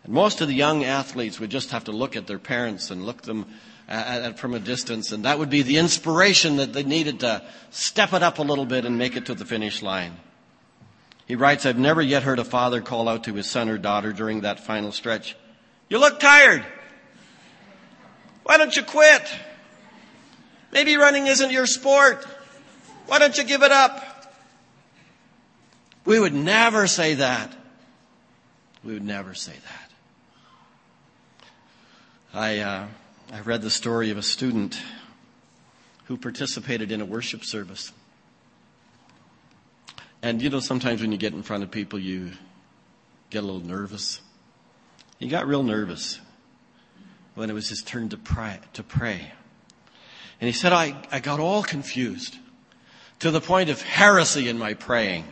And 0.06 0.14
most 0.14 0.40
of 0.42 0.48
the 0.48 0.54
young 0.54 0.84
athletes 0.84 1.40
would 1.40 1.50
just 1.50 1.72
have 1.72 1.84
to 1.86 1.92
look 1.92 2.16
at 2.16 2.26
their 2.26 2.40
parents 2.40 2.90
and 2.90 3.06
look 3.06 3.24
them 3.24 3.46
at, 3.88 4.22
at, 4.22 4.40
from 4.40 4.54
a 4.54 4.60
distance, 4.60 5.12
and 5.12 5.26
that 5.26 5.38
would 5.38 5.50
be 5.50 5.62
the 5.62 5.78
inspiration 5.78 6.58
that 6.58 6.74
they 6.74 6.84
needed 6.84 7.20
to 7.20 7.44
step 7.70 8.14
it 8.14 8.24
up 8.24 8.40
a 8.40 8.44
little 8.44 8.66
bit 8.66 8.86
and 8.86 8.98
make 8.98 9.16
it 9.16 9.26
to 9.28 9.36
the 9.36 9.46
finish 9.46 9.82
line. 9.82 10.16
He 11.28 11.36
writes, 11.36 11.66
I've 11.66 11.78
never 11.78 12.02
yet 12.02 12.24
heard 12.24 12.40
a 12.40 12.44
father 12.44 12.82
call 12.82 13.10
out 13.10 13.26
to 13.26 13.34
his 13.34 13.50
son 13.50 13.68
or 13.70 13.78
daughter 13.78 14.14
during 14.14 14.42
that 14.42 14.60
final 14.60 14.92
stretch, 14.92 15.36
You 15.90 16.00
look 16.00 16.20
tired. 16.20 16.66
Why 18.44 18.58
don't 18.58 18.76
you 18.76 18.84
quit? 18.84 19.28
Maybe 20.72 20.98
running 20.98 21.28
isn't 21.28 21.52
your 21.52 21.66
sport. 21.66 22.26
Why 23.08 23.20
don't 23.20 23.38
you 23.38 23.44
give 23.44 23.64
it 23.64 23.72
up? 23.72 24.15
We 26.06 26.20
would 26.20 26.34
never 26.34 26.86
say 26.88 27.16
that. 27.16 27.56
We 28.84 28.94
would 28.94 29.04
never 29.04 29.34
say 29.34 29.54
that. 29.54 29.92
I, 32.34 32.60
uh, 32.60 32.88
I 33.34 33.40
read 33.40 33.64
the 33.64 33.72
story 33.72 34.12
of 34.12 34.18
a 34.18 34.22
student 34.22 34.80
who 36.06 36.18
participated 36.18 36.92
in 36.92 37.02
a 37.02 37.06
worship 37.06 37.44
service. 37.44 37.92
And 40.22 40.42
you 40.42 40.50
know, 40.50 40.60
sometimes 40.60 41.02
when 41.02 41.12
you 41.12 41.18
get 41.18 41.34
in 41.34 41.44
front 41.44 41.64
of 41.64 41.72
people, 41.72 41.98
you 41.98 42.32
get 43.30 43.44
a 43.44 43.46
little 43.46 43.66
nervous. 43.66 44.22
He 45.20 45.28
got 45.28 45.48
real 45.48 45.64
nervous 45.64 46.20
when 47.34 47.50
it 47.50 47.54
was 47.54 47.70
his 47.70 47.82
turn 47.82 48.10
to 48.10 48.18
pray. 48.18 48.60
To 48.74 48.84
pray. 48.84 49.32
And 50.40 50.48
he 50.48 50.52
said, 50.52 50.74
I, 50.74 50.96
I 51.12 51.20
got 51.20 51.40
all 51.40 51.64
confused 51.64 52.38
to 53.20 53.32
the 53.32 53.42
point 53.42 53.70
of 53.70 53.82
heresy 53.82 54.50
in 54.50 54.58
my 54.58 54.74
praying. 54.74 55.26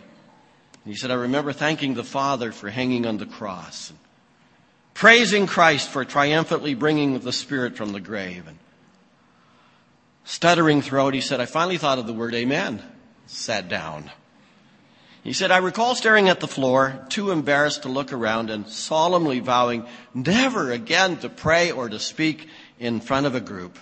He 0.85 0.95
said, 0.95 1.11
I 1.11 1.15
remember 1.15 1.53
thanking 1.53 1.93
the 1.93 2.03
Father 2.03 2.51
for 2.51 2.69
hanging 2.69 3.05
on 3.05 3.17
the 3.17 3.25
cross, 3.25 3.89
and 3.89 3.99
praising 4.93 5.47
Christ 5.47 5.89
for 5.89 6.03
triumphantly 6.03 6.73
bringing 6.73 7.17
the 7.19 7.31
Spirit 7.31 7.77
from 7.77 7.93
the 7.93 8.01
grave. 8.01 8.47
And 8.47 8.57
stuttering 10.25 10.81
throat, 10.81 11.13
he 11.13 11.21
said, 11.21 11.39
I 11.39 11.45
finally 11.45 11.77
thought 11.77 11.99
of 11.99 12.07
the 12.07 12.13
word 12.13 12.33
amen. 12.33 12.83
Sat 13.27 13.69
down. 13.69 14.11
He 15.23 15.31
said, 15.31 15.51
I 15.51 15.57
recall 15.57 15.95
staring 15.95 16.27
at 16.27 16.41
the 16.41 16.49
floor, 16.49 17.05
too 17.07 17.31
embarrassed 17.31 17.83
to 17.83 17.89
look 17.89 18.11
around 18.11 18.49
and 18.49 18.67
solemnly 18.67 19.39
vowing 19.39 19.85
never 20.13 20.69
again 20.69 21.15
to 21.19 21.29
pray 21.29 21.71
or 21.71 21.87
to 21.87 21.97
speak 21.97 22.49
in 22.77 22.99
front 22.99 23.25
of 23.25 23.33
a 23.33 23.39
group. 23.39 23.79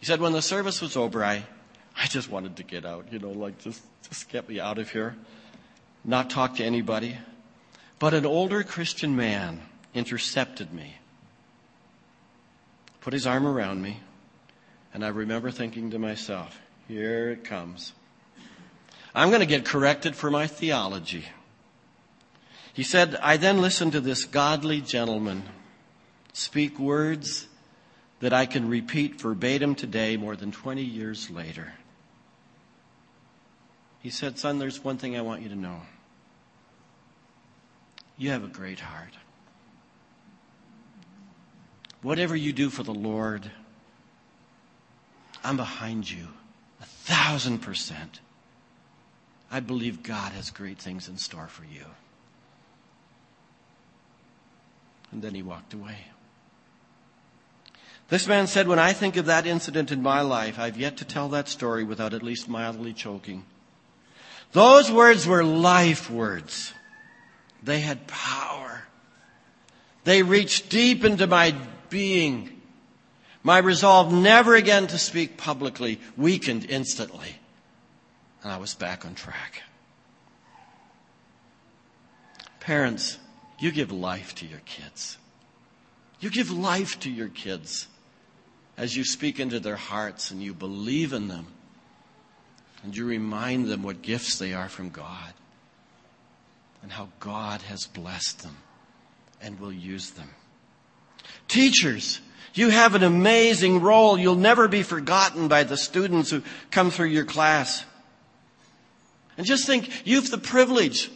He 0.00 0.06
said, 0.06 0.20
when 0.20 0.32
the 0.32 0.42
service 0.42 0.82
was 0.82 0.96
over, 0.96 1.24
I, 1.24 1.46
I 1.96 2.06
just 2.06 2.30
wanted 2.30 2.56
to 2.56 2.62
get 2.62 2.84
out, 2.84 3.06
you 3.10 3.18
know, 3.18 3.30
like 3.30 3.58
just, 3.58 3.82
just 4.08 4.28
get 4.28 4.48
me 4.48 4.60
out 4.60 4.78
of 4.78 4.90
here, 4.90 5.16
not 6.04 6.28
talk 6.28 6.56
to 6.56 6.64
anybody. 6.64 7.16
But 7.98 8.12
an 8.12 8.26
older 8.26 8.62
Christian 8.62 9.16
man 9.16 9.62
intercepted 9.94 10.72
me, 10.72 10.96
put 13.00 13.14
his 13.14 13.26
arm 13.26 13.46
around 13.46 13.80
me, 13.80 14.00
and 14.92 15.04
I 15.04 15.08
remember 15.08 15.50
thinking 15.50 15.90
to 15.90 15.98
myself, 15.98 16.60
here 16.86 17.30
it 17.30 17.44
comes. 17.44 17.92
I'm 19.14 19.30
going 19.30 19.40
to 19.40 19.46
get 19.46 19.64
corrected 19.64 20.14
for 20.14 20.30
my 20.30 20.46
theology. 20.46 21.24
He 22.74 22.82
said, 22.82 23.16
I 23.22 23.38
then 23.38 23.62
listened 23.62 23.92
to 23.92 24.00
this 24.02 24.26
godly 24.26 24.82
gentleman 24.82 25.42
speak 26.34 26.78
words 26.78 27.48
that 28.20 28.34
I 28.34 28.44
can 28.44 28.68
repeat 28.68 29.18
verbatim 29.18 29.74
today 29.74 30.18
more 30.18 30.36
than 30.36 30.52
20 30.52 30.82
years 30.82 31.30
later. 31.30 31.72
He 34.06 34.10
said, 34.10 34.38
Son, 34.38 34.60
there's 34.60 34.84
one 34.84 34.98
thing 34.98 35.16
I 35.16 35.22
want 35.22 35.42
you 35.42 35.48
to 35.48 35.56
know. 35.56 35.80
You 38.16 38.30
have 38.30 38.44
a 38.44 38.46
great 38.46 38.78
heart. 38.78 39.10
Whatever 42.02 42.36
you 42.36 42.52
do 42.52 42.70
for 42.70 42.84
the 42.84 42.94
Lord, 42.94 43.50
I'm 45.42 45.56
behind 45.56 46.08
you 46.08 46.28
a 46.80 46.84
thousand 46.84 47.62
percent. 47.62 48.20
I 49.50 49.58
believe 49.58 50.04
God 50.04 50.30
has 50.34 50.50
great 50.50 50.78
things 50.78 51.08
in 51.08 51.18
store 51.18 51.48
for 51.48 51.64
you. 51.64 51.86
And 55.10 55.20
then 55.20 55.34
he 55.34 55.42
walked 55.42 55.74
away. 55.74 55.98
This 58.08 58.28
man 58.28 58.46
said, 58.46 58.68
When 58.68 58.78
I 58.78 58.92
think 58.92 59.16
of 59.16 59.26
that 59.26 59.48
incident 59.48 59.90
in 59.90 60.00
my 60.00 60.20
life, 60.20 60.60
I've 60.60 60.78
yet 60.78 60.96
to 60.98 61.04
tell 61.04 61.28
that 61.30 61.48
story 61.48 61.82
without 61.82 62.14
at 62.14 62.22
least 62.22 62.48
mildly 62.48 62.92
choking. 62.92 63.42
Those 64.52 64.90
words 64.90 65.26
were 65.26 65.44
life 65.44 66.10
words. 66.10 66.72
They 67.62 67.80
had 67.80 68.06
power. 68.06 68.82
They 70.04 70.22
reached 70.22 70.68
deep 70.68 71.04
into 71.04 71.26
my 71.26 71.54
being. 71.90 72.60
My 73.42 73.58
resolve 73.58 74.12
never 74.12 74.54
again 74.54 74.86
to 74.88 74.98
speak 74.98 75.36
publicly 75.36 76.00
weakened 76.16 76.66
instantly. 76.68 77.36
And 78.42 78.52
I 78.52 78.56
was 78.58 78.74
back 78.74 79.04
on 79.04 79.14
track. 79.14 79.62
Parents, 82.60 83.18
you 83.58 83.72
give 83.72 83.92
life 83.92 84.34
to 84.36 84.46
your 84.46 84.60
kids. 84.60 85.18
You 86.20 86.30
give 86.30 86.50
life 86.50 86.98
to 87.00 87.10
your 87.10 87.28
kids 87.28 87.88
as 88.76 88.96
you 88.96 89.04
speak 89.04 89.38
into 89.40 89.60
their 89.60 89.76
hearts 89.76 90.30
and 90.30 90.42
you 90.42 90.54
believe 90.54 91.12
in 91.12 91.28
them 91.28 91.46
and 92.82 92.96
you 92.96 93.04
remind 93.04 93.66
them 93.66 93.82
what 93.82 94.02
gifts 94.02 94.38
they 94.38 94.52
are 94.52 94.68
from 94.68 94.90
God 94.90 95.32
and 96.82 96.92
how 96.92 97.08
God 97.20 97.62
has 97.62 97.86
blessed 97.86 98.42
them 98.42 98.56
and 99.40 99.58
will 99.58 99.72
use 99.72 100.10
them. 100.10 100.30
Teachers, 101.48 102.20
you 102.54 102.70
have 102.70 102.94
an 102.94 103.02
amazing 103.02 103.80
role. 103.82 104.18
You'll 104.18 104.34
never 104.34 104.68
be 104.68 104.82
forgotten 104.82 105.48
by 105.48 105.64
the 105.64 105.76
students 105.76 106.30
who 106.30 106.42
come 106.70 106.90
through 106.90 107.08
your 107.08 107.24
class. 107.24 107.84
And 109.36 109.46
just 109.46 109.66
think, 109.66 109.90
you've 110.06 110.30
the 110.30 110.38
privilege 110.38 111.10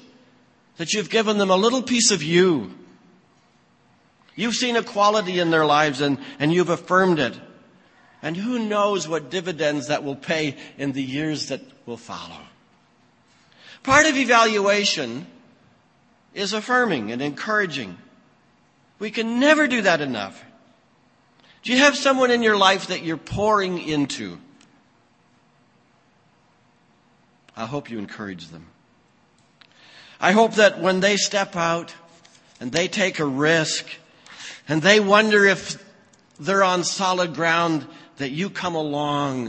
that 0.76 0.92
you've 0.92 1.10
given 1.10 1.38
them 1.38 1.50
a 1.50 1.56
little 1.56 1.82
piece 1.82 2.10
of 2.10 2.22
you. 2.22 2.74
You've 4.34 4.54
seen 4.54 4.76
a 4.76 4.82
quality 4.82 5.38
in 5.38 5.50
their 5.50 5.66
lives 5.66 6.00
and, 6.00 6.18
and 6.38 6.52
you've 6.52 6.68
affirmed 6.68 7.18
it. 7.18 7.38
And 8.22 8.36
who 8.36 8.58
knows 8.58 9.08
what 9.08 9.30
dividends 9.30 9.88
that 9.88 10.04
will 10.04 10.16
pay 10.16 10.56
in 10.76 10.92
the 10.92 11.02
years 11.02 11.48
that 11.48 11.62
will 11.86 11.96
follow. 11.96 12.40
Part 13.82 14.06
of 14.06 14.16
evaluation 14.16 15.26
is 16.34 16.52
affirming 16.52 17.10
and 17.12 17.22
encouraging. 17.22 17.96
We 18.98 19.10
can 19.10 19.40
never 19.40 19.66
do 19.66 19.82
that 19.82 20.00
enough. 20.00 20.44
Do 21.62 21.72
you 21.72 21.78
have 21.78 21.96
someone 21.96 22.30
in 22.30 22.42
your 22.42 22.56
life 22.56 22.88
that 22.88 23.02
you're 23.02 23.16
pouring 23.16 23.78
into? 23.78 24.38
I 27.56 27.66
hope 27.66 27.90
you 27.90 27.98
encourage 27.98 28.48
them. 28.48 28.66
I 30.20 30.32
hope 30.32 30.54
that 30.54 30.80
when 30.80 31.00
they 31.00 31.16
step 31.16 31.56
out 31.56 31.94
and 32.60 32.70
they 32.70 32.88
take 32.88 33.18
a 33.18 33.24
risk 33.24 33.86
and 34.68 34.82
they 34.82 35.00
wonder 35.00 35.44
if 35.46 35.82
they're 36.38 36.62
on 36.62 36.84
solid 36.84 37.34
ground, 37.34 37.86
that 38.20 38.32
you 38.32 38.50
come 38.50 38.74
along, 38.74 39.48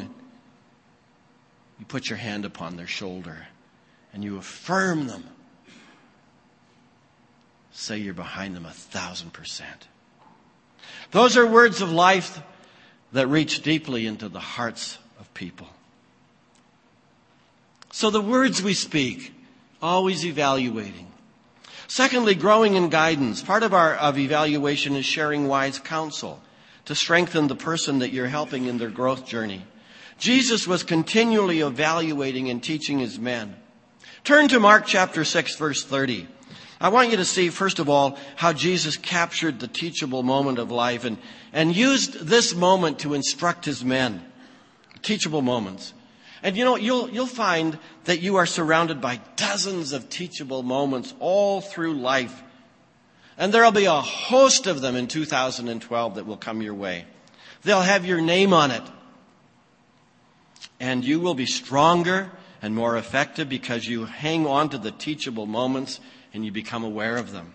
you 1.77 1.85
put 1.89 2.09
your 2.09 2.17
hand 2.17 2.45
upon 2.45 2.77
their 2.77 2.87
shoulder 2.87 3.45
and 4.13 4.23
you 4.23 4.37
affirm 4.37 5.07
them. 5.07 5.25
Say 7.73 7.97
you're 7.97 8.13
behind 8.13 8.55
them 8.55 8.65
a 8.65 8.71
thousand 8.71 9.33
percent. 9.33 9.89
Those 11.11 11.35
are 11.35 11.45
words 11.45 11.81
of 11.81 11.91
life 11.91 12.41
that 13.11 13.27
reach 13.27 13.61
deeply 13.61 14.07
into 14.07 14.29
the 14.29 14.39
hearts 14.39 14.97
of 15.19 15.33
people. 15.33 15.67
So 17.91 18.09
the 18.09 18.21
words 18.21 18.63
we 18.63 18.73
speak, 18.73 19.33
always 19.81 20.25
evaluating. 20.25 21.11
Secondly, 21.89 22.35
growing 22.35 22.75
in 22.75 22.87
guidance. 22.87 23.41
Part 23.41 23.63
of 23.63 23.73
our 23.73 23.95
of 23.95 24.17
evaluation 24.17 24.95
is 24.95 25.05
sharing 25.05 25.49
wise 25.49 25.77
counsel 25.77 26.41
to 26.85 26.95
strengthen 26.95 27.47
the 27.47 27.55
person 27.55 27.99
that 27.99 28.11
you're 28.11 28.27
helping 28.27 28.65
in 28.65 28.77
their 28.77 28.89
growth 28.89 29.25
journey. 29.25 29.65
Jesus 30.17 30.67
was 30.67 30.83
continually 30.83 31.61
evaluating 31.61 32.49
and 32.49 32.61
teaching 32.61 32.99
his 32.99 33.17
men. 33.17 33.55
Turn 34.23 34.47
to 34.49 34.59
Mark 34.59 34.85
chapter 34.85 35.23
6 35.23 35.55
verse 35.55 35.83
30. 35.83 36.27
I 36.79 36.89
want 36.89 37.11
you 37.11 37.17
to 37.17 37.25
see, 37.25 37.49
first 37.49 37.77
of 37.77 37.89
all, 37.89 38.17
how 38.35 38.53
Jesus 38.53 38.97
captured 38.97 39.59
the 39.59 39.67
teachable 39.67 40.23
moment 40.23 40.57
of 40.57 40.71
life 40.71 41.05
and, 41.05 41.17
and 41.53 41.75
used 41.75 42.13
this 42.25 42.55
moment 42.55 42.99
to 42.99 43.13
instruct 43.13 43.65
his 43.65 43.85
men. 43.85 44.25
Teachable 45.03 45.43
moments. 45.43 45.93
And 46.41 46.57
you 46.57 46.65
know, 46.65 46.75
you'll, 46.75 47.07
you'll 47.09 47.27
find 47.27 47.77
that 48.05 48.21
you 48.21 48.37
are 48.37 48.47
surrounded 48.47 48.99
by 48.99 49.21
dozens 49.35 49.91
of 49.91 50.09
teachable 50.09 50.63
moments 50.63 51.13
all 51.19 51.61
through 51.61 51.93
life. 51.93 52.41
And 53.37 53.53
there'll 53.53 53.71
be 53.71 53.85
a 53.85 54.01
host 54.01 54.67
of 54.67 54.81
them 54.81 54.95
in 54.95 55.07
2012 55.07 56.15
that 56.15 56.25
will 56.25 56.37
come 56.37 56.61
your 56.61 56.73
way. 56.73 57.05
They'll 57.63 57.81
have 57.81 58.05
your 58.05 58.21
name 58.21 58.53
on 58.53 58.71
it. 58.71 58.83
And 60.79 61.05
you 61.05 61.19
will 61.19 61.35
be 61.35 61.45
stronger 61.45 62.31
and 62.61 62.75
more 62.75 62.97
effective 62.97 63.49
because 63.49 63.87
you 63.87 64.05
hang 64.05 64.47
on 64.47 64.69
to 64.69 64.77
the 64.77 64.91
teachable 64.91 65.45
moments 65.45 65.99
and 66.33 66.45
you 66.45 66.51
become 66.51 66.83
aware 66.83 67.17
of 67.17 67.31
them. 67.31 67.53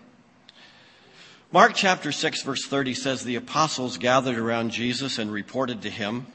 Mark 1.51 1.73
chapter 1.75 2.11
6 2.11 2.43
verse 2.43 2.65
30 2.65 2.93
says 2.93 3.23
the 3.23 3.35
apostles 3.35 3.97
gathered 3.97 4.37
around 4.37 4.71
Jesus 4.71 5.17
and 5.17 5.31
reported 5.31 5.81
to 5.83 5.89
him 5.89 6.27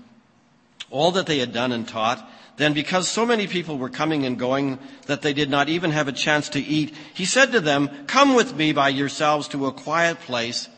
all 0.92 1.10
that 1.12 1.26
they 1.26 1.38
had 1.38 1.52
done 1.52 1.72
and 1.72 1.88
taught. 1.88 2.24
Then 2.58 2.74
because 2.74 3.08
so 3.08 3.26
many 3.26 3.46
people 3.48 3.78
were 3.78 3.88
coming 3.88 4.24
and 4.24 4.38
going 4.38 4.78
that 5.06 5.22
they 5.22 5.32
did 5.32 5.50
not 5.50 5.68
even 5.68 5.90
have 5.90 6.06
a 6.06 6.12
chance 6.12 6.50
to 6.50 6.60
eat, 6.60 6.94
he 7.14 7.24
said 7.24 7.50
to 7.52 7.60
them, 7.60 7.90
come 8.06 8.34
with 8.34 8.54
me 8.54 8.72
by 8.72 8.90
yourselves 8.90 9.48
to 9.48 9.66
a 9.66 9.72
quiet 9.72 10.20
place 10.20 10.68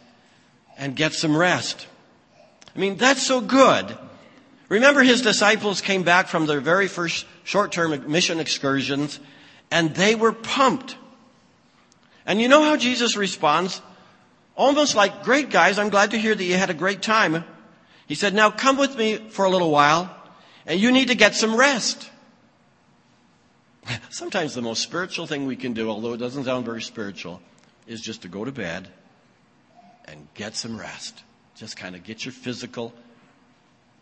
and 0.79 0.97
get 0.97 1.13
some 1.13 1.37
rest. 1.37 1.87
I 2.75 2.79
mean, 2.79 2.97
that's 2.97 3.27
so 3.27 3.41
good. 3.41 3.99
Remember 4.69 5.03
his 5.03 5.21
disciples 5.21 5.81
came 5.81 6.05
back 6.05 6.29
from 6.29 6.47
their 6.47 6.61
very 6.61 6.89
first 6.89 7.27
short-term 7.43 8.11
mission 8.11 8.41
excursions 8.41 9.21
and 9.71 9.95
they 9.95 10.15
were 10.15 10.33
pumped. 10.33 10.97
And 12.25 12.41
you 12.41 12.49
know 12.49 12.63
how 12.63 12.77
Jesus 12.77 13.17
responds? 13.17 13.83
Almost 14.57 14.95
like, 14.95 15.25
great 15.25 15.51
guys, 15.51 15.79
I'm 15.79 15.91
glad 15.91 16.13
to 16.13 16.19
hear 16.19 16.35
that 16.35 16.45
you 16.45 16.55
had 16.55 16.71
a 16.71 16.75
great 16.75 17.03
time. 17.03 17.45
He 18.07 18.15
said, 18.15 18.35
now 18.35 18.51
come 18.51 18.77
with 18.77 18.97
me 18.97 19.17
for 19.31 19.45
a 19.45 19.51
little 19.51 19.71
while 19.71 20.15
and 20.67 20.81
you 20.81 20.93
need 20.93 21.09
to 21.09 21.15
get 21.15 21.35
some 21.35 21.57
rest. 21.57 22.11
Sometimes 24.11 24.55
the 24.55 24.63
most 24.63 24.83
spiritual 24.83 25.27
thing 25.27 25.47
we 25.47 25.57
can 25.57 25.73
do, 25.73 25.91
although 25.91 26.13
it 26.13 26.19
doesn't 26.19 26.45
sound 26.45 26.65
very 26.65 26.83
spiritual, 26.83 27.41
is 27.87 28.01
just 28.01 28.23
to 28.23 28.29
go 28.29 28.45
to 28.45 28.53
bed 28.53 28.89
and 30.07 30.27
get 30.35 30.55
some 30.55 30.79
rest. 30.79 31.23
Just 31.55 31.77
kind 31.77 31.95
of 31.95 32.05
get 32.05 32.25
your 32.25 32.33
physical 32.33 32.93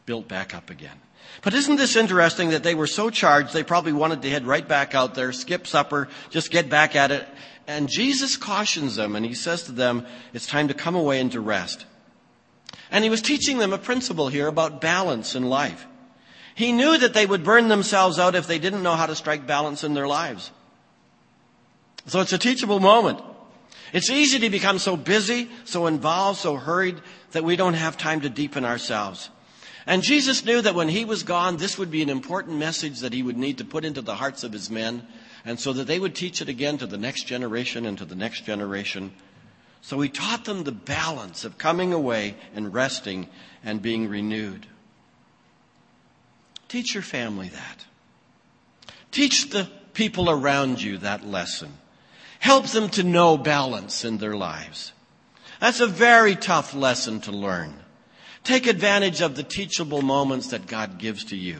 built 0.06 0.28
back 0.28 0.54
up 0.54 0.70
again. 0.70 0.96
But 1.42 1.54
isn't 1.54 1.76
this 1.76 1.96
interesting 1.96 2.50
that 2.50 2.62
they 2.62 2.74
were 2.74 2.86
so 2.86 3.10
charged 3.10 3.52
they 3.52 3.62
probably 3.62 3.92
wanted 3.92 4.22
to 4.22 4.30
head 4.30 4.46
right 4.46 4.66
back 4.66 4.94
out 4.94 5.14
there, 5.14 5.32
skip 5.32 5.66
supper, 5.66 6.08
just 6.30 6.50
get 6.50 6.68
back 6.68 6.96
at 6.96 7.10
it. 7.10 7.26
And 7.66 7.88
Jesus 7.88 8.36
cautions 8.36 8.96
them 8.96 9.14
and 9.14 9.24
he 9.24 9.34
says 9.34 9.64
to 9.64 9.72
them, 9.72 10.04
it's 10.32 10.46
time 10.46 10.68
to 10.68 10.74
come 10.74 10.96
away 10.96 11.20
and 11.20 11.30
to 11.32 11.40
rest. 11.40 11.86
And 12.92 13.02
he 13.02 13.10
was 13.10 13.22
teaching 13.22 13.58
them 13.58 13.72
a 13.72 13.78
principle 13.78 14.28
here 14.28 14.46
about 14.46 14.80
balance 14.80 15.34
in 15.34 15.48
life. 15.48 15.86
He 16.54 16.70
knew 16.70 16.96
that 16.98 17.14
they 17.14 17.26
would 17.26 17.42
burn 17.42 17.66
themselves 17.68 18.18
out 18.20 18.36
if 18.36 18.46
they 18.46 18.60
didn't 18.60 18.84
know 18.84 18.94
how 18.94 19.06
to 19.06 19.16
strike 19.16 19.46
balance 19.46 19.82
in 19.82 19.94
their 19.94 20.06
lives. 20.06 20.52
So 22.06 22.20
it's 22.20 22.32
a 22.32 22.38
teachable 22.38 22.78
moment. 22.78 23.20
It's 23.92 24.10
easy 24.10 24.38
to 24.38 24.50
become 24.50 24.78
so 24.78 24.96
busy, 24.96 25.48
so 25.64 25.86
involved, 25.86 26.38
so 26.38 26.56
hurried 26.56 27.00
that 27.32 27.42
we 27.42 27.56
don't 27.56 27.74
have 27.74 27.96
time 27.96 28.20
to 28.20 28.30
deepen 28.30 28.64
ourselves. 28.64 29.30
And 29.86 30.02
Jesus 30.02 30.44
knew 30.44 30.60
that 30.60 30.76
when 30.76 30.88
he 30.88 31.04
was 31.04 31.24
gone, 31.24 31.56
this 31.56 31.78
would 31.78 31.90
be 31.90 32.02
an 32.02 32.08
important 32.08 32.58
message 32.58 33.00
that 33.00 33.12
he 33.12 33.22
would 33.22 33.36
need 33.36 33.58
to 33.58 33.64
put 33.64 33.84
into 33.84 34.02
the 34.02 34.14
hearts 34.14 34.44
of 34.44 34.52
his 34.52 34.70
men. 34.70 35.06
and 35.44 35.58
so 35.58 35.72
that 35.72 35.86
they 35.86 35.98
would 35.98 36.14
teach 36.14 36.40
it 36.40 36.48
again 36.48 36.78
to 36.78 36.86
the 36.86 36.98
next 36.98 37.24
generation 37.24 37.86
and 37.86 37.98
to 37.98 38.04
the 38.04 38.14
next 38.14 38.44
generation. 38.44 39.12
So 39.82 40.00
he 40.00 40.08
taught 40.08 40.44
them 40.44 40.62
the 40.62 40.72
balance 40.72 41.44
of 41.44 41.58
coming 41.58 41.92
away 41.92 42.36
and 42.54 42.72
resting 42.72 43.28
and 43.64 43.82
being 43.82 44.08
renewed. 44.08 44.66
Teach 46.68 46.94
your 46.94 47.02
family 47.02 47.48
that. 47.48 47.84
Teach 49.10 49.50
the 49.50 49.68
people 49.92 50.30
around 50.30 50.80
you 50.80 50.98
that 50.98 51.26
lesson. 51.26 51.74
Help 52.38 52.66
them 52.68 52.88
to 52.90 53.02
know 53.02 53.36
balance 53.36 54.04
in 54.04 54.18
their 54.18 54.36
lives. 54.36 54.92
That's 55.60 55.80
a 55.80 55.86
very 55.86 56.36
tough 56.36 56.74
lesson 56.74 57.20
to 57.22 57.32
learn. 57.32 57.74
Take 58.44 58.66
advantage 58.66 59.20
of 59.20 59.36
the 59.36 59.42
teachable 59.42 60.02
moments 60.02 60.48
that 60.48 60.66
God 60.66 60.98
gives 60.98 61.24
to 61.24 61.36
you. 61.36 61.58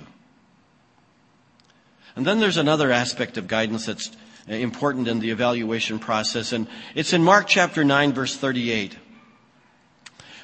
And 2.16 2.26
then 2.26 2.40
there's 2.40 2.56
another 2.56 2.90
aspect 2.90 3.37
of 3.37 3.48
guidance 3.48 3.87
that's 3.87 4.11
Uh, 4.48 4.55
important 4.55 5.07
in 5.07 5.20
the 5.20 5.31
evaluation 5.31 6.00
process, 6.00 6.52
and 6.52 6.66
it's 6.96 7.12
in 7.12 7.22
Mark 7.22 7.46
chapter 7.46 7.85
9, 7.85 8.12
verse 8.12 8.37
38. 8.37 8.98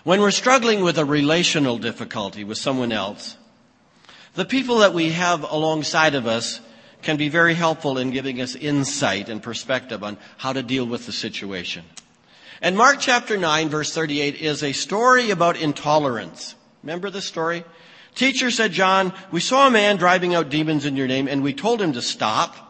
When 0.05 0.21
we're 0.21 0.31
struggling 0.31 0.85
with 0.85 0.99
a 0.99 1.05
relational 1.05 1.79
difficulty 1.79 2.45
with 2.45 2.59
someone 2.59 2.93
else, 2.93 3.37
the 4.35 4.45
people 4.45 4.79
that 4.79 4.95
we 4.95 5.11
have 5.11 5.43
alongside 5.43 6.15
of 6.15 6.29
us 6.29 6.61
can 7.03 7.17
be 7.17 7.29
very 7.29 7.55
helpful 7.55 7.99
in 7.99 8.13
giving 8.13 8.41
us 8.41 8.55
insight 8.55 9.29
and 9.29 9.43
perspective 9.43 10.05
on 10.05 10.17
how 10.37 10.53
to 10.53 10.63
deal 10.63 10.87
with 10.87 11.07
the 11.07 11.13
situation. 11.13 11.85
And 12.63 12.77
Mark 12.77 12.99
chapter 13.01 13.37
9 13.37 13.69
verse 13.69 13.93
38 13.93 14.37
is 14.37 14.63
a 14.63 14.73
story 14.73 15.31
about 15.31 15.57
intolerance. 15.57 16.55
Remember 16.85 17.11
the 17.11 17.21
story? 17.21 17.65
Teacher 18.15 18.51
said, 18.51 18.73
John, 18.73 19.13
we 19.31 19.41
saw 19.41 19.67
a 19.67 19.71
man 19.71 19.97
driving 19.97 20.35
out 20.35 20.51
demons 20.51 20.85
in 20.85 20.97
your 20.97 21.09
name 21.09 21.27
and 21.29 21.43
we 21.43 21.53
told 21.53 21.83
him 21.83 21.93
to 21.95 22.03
stop 22.03 22.68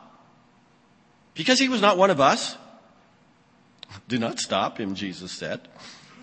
because 1.39 1.61
he 1.61 1.69
was 1.69 1.81
not 1.81 1.97
one 1.97 2.11
of 2.11 2.21
us. 2.21 2.57
Do 4.09 4.19
not 4.19 4.41
stop 4.41 4.79
him, 4.79 4.97
Jesus 4.97 5.31
said. 5.31 5.61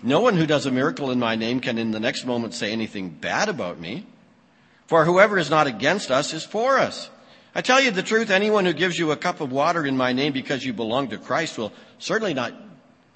No 0.02 0.20
one 0.20 0.36
who 0.36 0.46
does 0.46 0.66
a 0.66 0.70
miracle 0.70 1.10
in 1.10 1.18
my 1.18 1.36
name 1.36 1.60
can 1.60 1.78
in 1.78 1.90
the 1.90 1.98
next 1.98 2.26
moment 2.26 2.52
say 2.52 2.70
anything 2.70 3.08
bad 3.08 3.48
about 3.48 3.80
me. 3.80 4.06
For 4.86 5.06
whoever 5.06 5.38
is 5.38 5.48
not 5.48 5.66
against 5.66 6.10
us 6.10 6.34
is 6.34 6.44
for 6.44 6.78
us. 6.78 7.08
I 7.54 7.62
tell 7.62 7.80
you 7.80 7.90
the 7.90 8.02
truth, 8.02 8.28
anyone 8.28 8.66
who 8.66 8.74
gives 8.74 8.98
you 8.98 9.10
a 9.10 9.16
cup 9.16 9.40
of 9.40 9.50
water 9.50 9.86
in 9.86 9.96
my 9.96 10.12
name 10.12 10.34
because 10.34 10.66
you 10.66 10.74
belong 10.74 11.08
to 11.08 11.16
Christ 11.16 11.56
will 11.56 11.72
certainly 11.98 12.34
not 12.34 12.52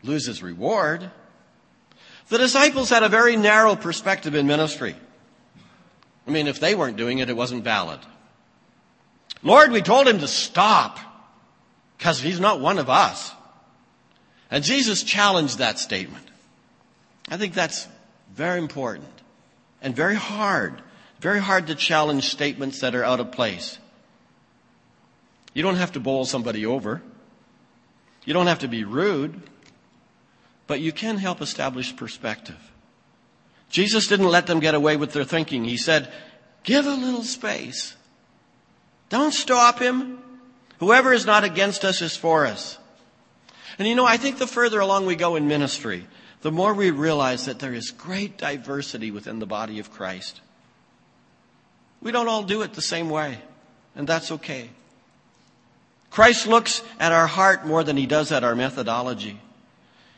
lose 0.02 0.24
his 0.24 0.42
reward. 0.42 1.10
The 2.28 2.38
disciples 2.38 2.88
had 2.88 3.02
a 3.02 3.10
very 3.10 3.36
narrow 3.36 3.76
perspective 3.76 4.34
in 4.34 4.46
ministry. 4.46 4.96
I 6.26 6.30
mean, 6.30 6.46
if 6.46 6.60
they 6.60 6.74
weren't 6.74 6.96
doing 6.96 7.18
it, 7.18 7.28
it 7.28 7.36
wasn't 7.36 7.62
valid. 7.62 8.00
Lord, 9.42 9.70
we 9.70 9.82
told 9.82 10.08
him 10.08 10.20
to 10.20 10.28
stop 10.28 10.98
because 12.00 12.18
he's 12.20 12.40
not 12.40 12.58
one 12.58 12.78
of 12.78 12.90
us. 12.90 13.30
And 14.50 14.64
Jesus 14.64 15.04
challenged 15.04 15.58
that 15.58 15.78
statement. 15.78 16.26
I 17.28 17.36
think 17.36 17.54
that's 17.54 17.86
very 18.34 18.58
important 18.58 19.06
and 19.80 19.94
very 19.94 20.16
hard. 20.16 20.82
Very 21.20 21.38
hard 21.38 21.68
to 21.68 21.76
challenge 21.76 22.24
statements 22.24 22.80
that 22.80 22.96
are 22.96 23.04
out 23.04 23.20
of 23.20 23.30
place. 23.30 23.78
You 25.54 25.62
don't 25.62 25.76
have 25.76 25.92
to 25.92 26.00
bowl 26.00 26.24
somebody 26.24 26.66
over. 26.66 27.02
You 28.24 28.32
don't 28.32 28.48
have 28.48 28.60
to 28.60 28.68
be 28.68 28.82
rude 28.82 29.40
but 30.70 30.80
you 30.80 30.92
can 30.92 31.16
help 31.16 31.42
establish 31.42 31.96
perspective. 31.96 32.70
Jesus 33.70 34.06
didn't 34.06 34.28
let 34.28 34.46
them 34.46 34.60
get 34.60 34.76
away 34.76 34.96
with 34.96 35.12
their 35.12 35.24
thinking. 35.24 35.64
He 35.64 35.76
said, 35.76 36.08
give 36.62 36.86
a 36.86 36.94
little 36.94 37.24
space. 37.24 37.96
Don't 39.08 39.34
stop 39.34 39.80
him. 39.80 40.22
Whoever 40.80 41.12
is 41.12 41.26
not 41.26 41.44
against 41.44 41.84
us 41.84 42.00
is 42.00 42.16
for 42.16 42.46
us. 42.46 42.78
And 43.78 43.86
you 43.86 43.94
know, 43.94 44.06
I 44.06 44.16
think 44.16 44.38
the 44.38 44.46
further 44.46 44.80
along 44.80 45.06
we 45.06 45.14
go 45.14 45.36
in 45.36 45.46
ministry, 45.46 46.06
the 46.40 46.50
more 46.50 46.72
we 46.72 46.90
realize 46.90 47.44
that 47.44 47.58
there 47.58 47.74
is 47.74 47.90
great 47.90 48.38
diversity 48.38 49.10
within 49.10 49.38
the 49.38 49.46
body 49.46 49.78
of 49.78 49.92
Christ. 49.92 50.40
We 52.00 52.12
don't 52.12 52.28
all 52.28 52.42
do 52.42 52.62
it 52.62 52.72
the 52.72 52.82
same 52.82 53.10
way, 53.10 53.38
and 53.94 54.08
that's 54.08 54.32
okay. 54.32 54.70
Christ 56.10 56.46
looks 56.46 56.82
at 56.98 57.12
our 57.12 57.26
heart 57.26 57.66
more 57.66 57.84
than 57.84 57.98
he 57.98 58.06
does 58.06 58.32
at 58.32 58.42
our 58.42 58.56
methodology. 58.56 59.38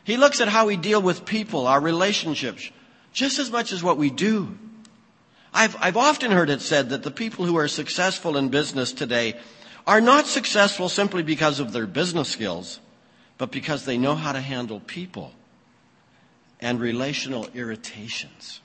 He 0.05 0.15
looks 0.15 0.39
at 0.39 0.47
how 0.47 0.65
we 0.67 0.77
deal 0.77 1.01
with 1.01 1.25
people, 1.25 1.67
our 1.67 1.81
relationships, 1.81 2.71
just 3.11 3.37
as 3.37 3.51
much 3.51 3.73
as 3.73 3.83
what 3.83 3.97
we 3.97 4.09
do. 4.09 4.57
I've, 5.53 5.75
I've 5.79 5.97
often 5.97 6.31
heard 6.31 6.49
it 6.49 6.61
said 6.61 6.89
that 6.89 7.03
the 7.03 7.11
people 7.11 7.45
who 7.45 7.57
are 7.57 7.67
successful 7.67 8.37
in 8.37 8.47
business 8.47 8.93
today 8.93 9.35
are 9.85 10.01
not 10.01 10.27
successful 10.27 10.89
simply 10.89 11.23
because 11.23 11.59
of 11.59 11.73
their 11.73 11.87
business 11.87 12.29
skills, 12.29 12.79
but 13.37 13.51
because 13.51 13.85
they 13.85 13.97
know 13.97 14.15
how 14.15 14.31
to 14.31 14.41
handle 14.41 14.79
people 14.79 15.33
and 16.61 16.79
relational 16.79 17.47
irritations. 17.53 18.61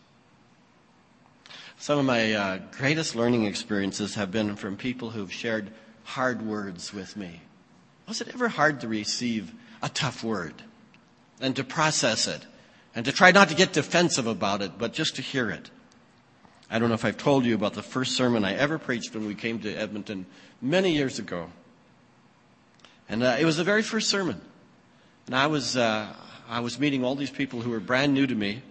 Some 1.78 1.98
of 1.98 2.04
my 2.04 2.32
uh, 2.32 2.58
greatest 2.72 3.14
learning 3.14 3.44
experiences 3.44 4.14
have 4.14 4.30
been 4.30 4.56
from 4.56 4.76
people 4.76 5.10
who've 5.10 5.32
shared 5.32 5.70
hard 6.04 6.42
words 6.42 6.92
with 6.92 7.16
me. 7.16 7.42
Was 8.06 8.20
it 8.20 8.28
ever 8.34 8.48
hard 8.48 8.80
to 8.80 8.88
receive 8.88 9.52
a 9.82 9.88
tough 9.88 10.24
word? 10.24 10.62
and 11.40 11.56
to 11.56 11.64
process 11.64 12.26
it 12.26 12.46
and 12.94 13.04
to 13.04 13.12
try 13.12 13.30
not 13.30 13.48
to 13.48 13.54
get 13.54 13.72
defensive 13.72 14.26
about 14.26 14.62
it, 14.62 14.72
but 14.78 14.92
just 14.92 15.16
to 15.16 15.22
hear 15.22 15.50
it. 15.50 15.70
I 16.70 16.78
don't 16.78 16.88
know 16.88 16.94
if 16.94 17.04
I've 17.04 17.16
told 17.16 17.44
you 17.44 17.54
about 17.54 17.74
the 17.74 17.82
first 17.82 18.16
sermon 18.16 18.44
I 18.44 18.54
ever 18.54 18.78
preached 18.78 19.14
when 19.14 19.26
we 19.26 19.34
came 19.34 19.60
to 19.60 19.74
Edmonton 19.74 20.26
many 20.60 20.92
years 20.92 21.18
ago. 21.18 21.50
And 23.08 23.22
uh, 23.22 23.36
it 23.38 23.44
was 23.44 23.56
the 23.56 23.64
very 23.64 23.82
first 23.82 24.08
sermon. 24.10 24.40
And 25.26 25.34
I 25.34 25.46
was, 25.46 25.76
uh, 25.76 26.12
I 26.48 26.60
was 26.60 26.78
meeting 26.78 27.04
all 27.04 27.14
these 27.14 27.30
people 27.30 27.60
who 27.60 27.70
were 27.70 27.80
brand 27.80 28.14
new 28.14 28.26
to 28.26 28.34
me. 28.34 28.62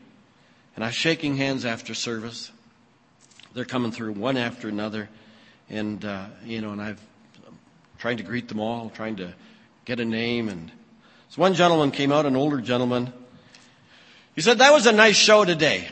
And 0.76 0.84
I 0.84 0.88
was 0.88 0.96
shaking 0.96 1.38
hands 1.38 1.66
after 1.66 1.94
service. 1.94 2.52
They're 3.54 3.66
coming 3.66 3.92
through 3.92 4.14
one 4.14 4.38
after 4.38 4.70
another. 4.70 5.10
And, 5.70 6.04
uh, 6.06 6.28
you 6.46 6.62
know, 6.62 6.72
and 6.72 6.82
I've 6.82 7.02
trying 7.98 8.18
to 8.18 8.24
greet 8.24 8.48
them 8.48 8.60
all, 8.60 8.92
trying 8.92 9.16
to 9.16 9.34
get 9.86 10.00
a 10.00 10.06
name 10.06 10.50
and 10.50 10.72
so 11.30 11.42
one 11.42 11.54
gentleman 11.56 11.92
came 11.92 12.12
out, 12.12 12.26
an 12.26 12.36
older 12.36 12.62
gentleman. 12.62 13.12
He 14.36 14.42
said, 14.42 14.60
that 14.60 14.72
was 14.72 14.86
a 14.86 14.92
nice 14.92 15.18
show 15.18 15.44
today. 15.44 15.90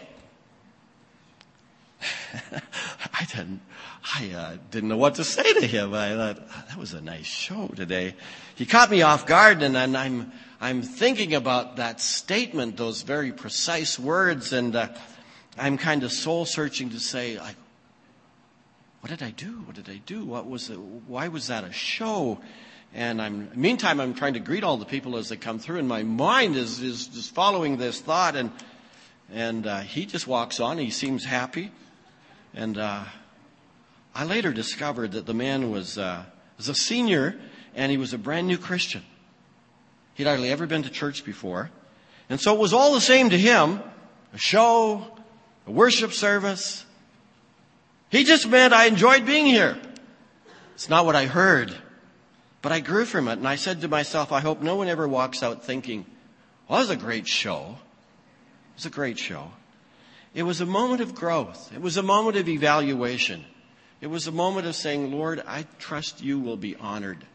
I 3.13 3.25
didn't, 3.25 3.62
I 4.13 4.31
uh, 4.31 4.57
didn't 4.69 4.89
know 4.89 4.97
what 4.97 5.15
to 5.15 5.23
say 5.23 5.53
to 5.53 5.65
him. 5.65 5.93
I 5.93 6.13
thought, 6.13 6.37
oh, 6.39 6.63
that 6.69 6.77
was 6.77 6.93
a 6.93 7.01
nice 7.01 7.25
show 7.25 7.67
today. 7.69 8.15
He 8.55 8.65
caught 8.65 8.91
me 8.91 9.01
off 9.01 9.25
guard 9.25 9.63
and 9.63 9.75
I'm, 9.77 10.31
I'm 10.61 10.83
thinking 10.83 11.33
about 11.33 11.77
that 11.77 11.99
statement, 11.99 12.77
those 12.77 13.01
very 13.01 13.31
precise 13.31 13.97
words, 13.97 14.53
and 14.53 14.75
uh, 14.75 14.89
I'm 15.57 15.77
kind 15.77 16.03
of 16.03 16.11
soul 16.11 16.45
searching 16.45 16.91
to 16.91 16.99
say, 16.99 17.39
like, 17.39 17.55
what 19.01 19.09
did 19.09 19.23
I 19.23 19.31
do? 19.31 19.63
What 19.65 19.75
did 19.75 19.89
I 19.89 20.01
do? 20.05 20.23
What 20.23 20.47
was 20.49 20.69
it? 20.69 20.79
Why 20.79 21.27
was 21.27 21.47
that 21.47 21.63
a 21.63 21.71
show? 21.71 22.39
And 22.93 23.21
I'm, 23.21 23.49
meantime, 23.55 23.99
I'm 23.99 24.13
trying 24.13 24.33
to 24.33 24.39
greet 24.39 24.63
all 24.63 24.77
the 24.77 24.85
people 24.85 25.17
as 25.17 25.29
they 25.29 25.35
come 25.35 25.59
through, 25.59 25.79
and 25.79 25.87
my 25.87 26.03
mind 26.03 26.55
is, 26.55 26.81
is 26.81 27.07
just 27.07 27.33
following 27.33 27.77
this 27.77 27.99
thought. 27.99 28.35
And, 28.35 28.51
and 29.31 29.67
uh, 29.67 29.79
he 29.81 30.05
just 30.05 30.27
walks 30.27 30.59
on. 30.59 30.77
He 30.77 30.91
seems 30.91 31.25
happy. 31.25 31.71
And 32.53 32.77
uh, 32.77 33.03
I 34.15 34.23
later 34.23 34.54
discovered 34.54 35.12
that 35.12 35.25
the 35.25 35.34
man 35.34 35.71
was, 35.71 35.97
uh, 35.97 36.23
was 36.56 36.69
a 36.69 36.73
senior, 36.73 37.38
and 37.75 37.91
he 37.91 37.97
was 37.97 38.13
a 38.13 38.17
brand 38.17 38.47
new 38.47 38.58
Christian. 38.58 39.04
He'd 40.13 40.25
hardly 40.25 40.49
ever 40.51 40.65
been 40.65 40.84
to 40.84 40.89
church 40.89 41.25
before. 41.25 41.69
And 42.30 42.39
so 42.39 42.56
it 42.56 42.60
was 42.60 42.71
all 42.71 42.93
the 42.93 43.01
same 43.01 43.30
to 43.30 43.38
him 43.38 43.82
a 44.34 44.38
show, 44.38 45.06
a 45.67 45.71
worship 45.71 46.13
service. 46.13 46.86
He 48.10 48.23
just 48.23 48.47
meant 48.47 48.73
I 48.73 48.86
enjoyed 48.86 49.25
being 49.25 49.45
here. 49.45 49.78
It's 50.73 50.89
not 50.89 51.06
what 51.06 51.15
I 51.15 51.25
heard. 51.25 51.75
But 52.62 52.71
I 52.71 52.80
grew 52.80 53.06
from 53.06 53.28
it 53.28 53.34
and 53.34 53.47
I 53.47 53.56
said 53.56 53.82
to 53.82 53.88
myself, 53.88 54.32
I 54.32 54.39
hope 54.39 54.62
no 54.62 54.78
one 54.78 54.88
ever 54.88 55.08
walks 55.08 55.43
out 55.43 55.65
thinking, 55.65 56.06
well, 56.67 56.80
that 56.80 56.88
was 56.88 56.97
a 56.97 56.99
great 56.99 57.28
show. 57.28 57.78
It 58.71 58.78
was 58.78 58.86
a 58.86 58.89
great 58.89 59.19
show. 59.19 59.51
It 60.34 60.43
was 60.43 60.62
a 60.62 60.65
moment 60.65 61.01
of 61.01 61.13
growth. 61.13 61.71
It 61.73 61.82
was 61.82 61.97
a 61.97 62.04
moment 62.04 62.38
of 62.38 62.47
evaluation. 62.47 63.45
It 64.05 64.11
was 64.11 64.27
a 64.27 64.31
moment 64.31 64.67
of 64.67 64.75
saying, 64.75 65.11
Lord, 65.11 65.41
I 65.47 65.65
trust 65.79 66.21
you 66.21 66.39
will 66.39 66.57
be 66.57 66.75
honored 66.75 67.25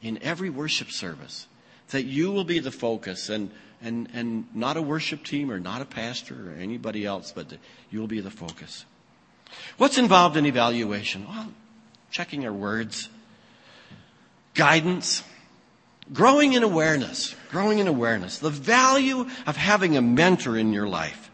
in 0.00 0.18
every 0.22 0.48
worship 0.48 0.90
service, 0.90 1.46
that 1.88 2.04
you 2.04 2.30
will 2.30 2.44
be 2.44 2.60
the 2.60 2.70
focus 2.70 3.28
and, 3.28 3.50
and, 3.82 4.08
and 4.14 4.46
not 4.54 4.78
a 4.78 4.80
worship 4.80 5.24
team 5.24 5.50
or 5.50 5.60
not 5.60 5.82
a 5.82 5.84
pastor 5.84 6.50
or 6.50 6.54
anybody 6.54 7.04
else, 7.04 7.30
but 7.30 7.52
you 7.90 8.00
will 8.00 8.06
be 8.06 8.20
the 8.20 8.30
focus. 8.30 8.86
What's 9.76 9.98
involved 9.98 10.38
in 10.38 10.46
evaluation? 10.46 11.26
Well, 11.28 11.52
checking 12.10 12.46
our 12.46 12.52
words, 12.54 13.10
guidance, 14.54 15.22
growing 16.10 16.54
in 16.54 16.62
awareness, 16.62 17.36
growing 17.50 17.80
in 17.80 17.86
awareness. 17.86 18.38
The 18.38 18.48
value 18.48 19.26
of 19.46 19.58
having 19.58 19.94
a 19.94 20.00
mentor 20.00 20.56
in 20.56 20.72
your 20.72 20.88
life 20.88 21.30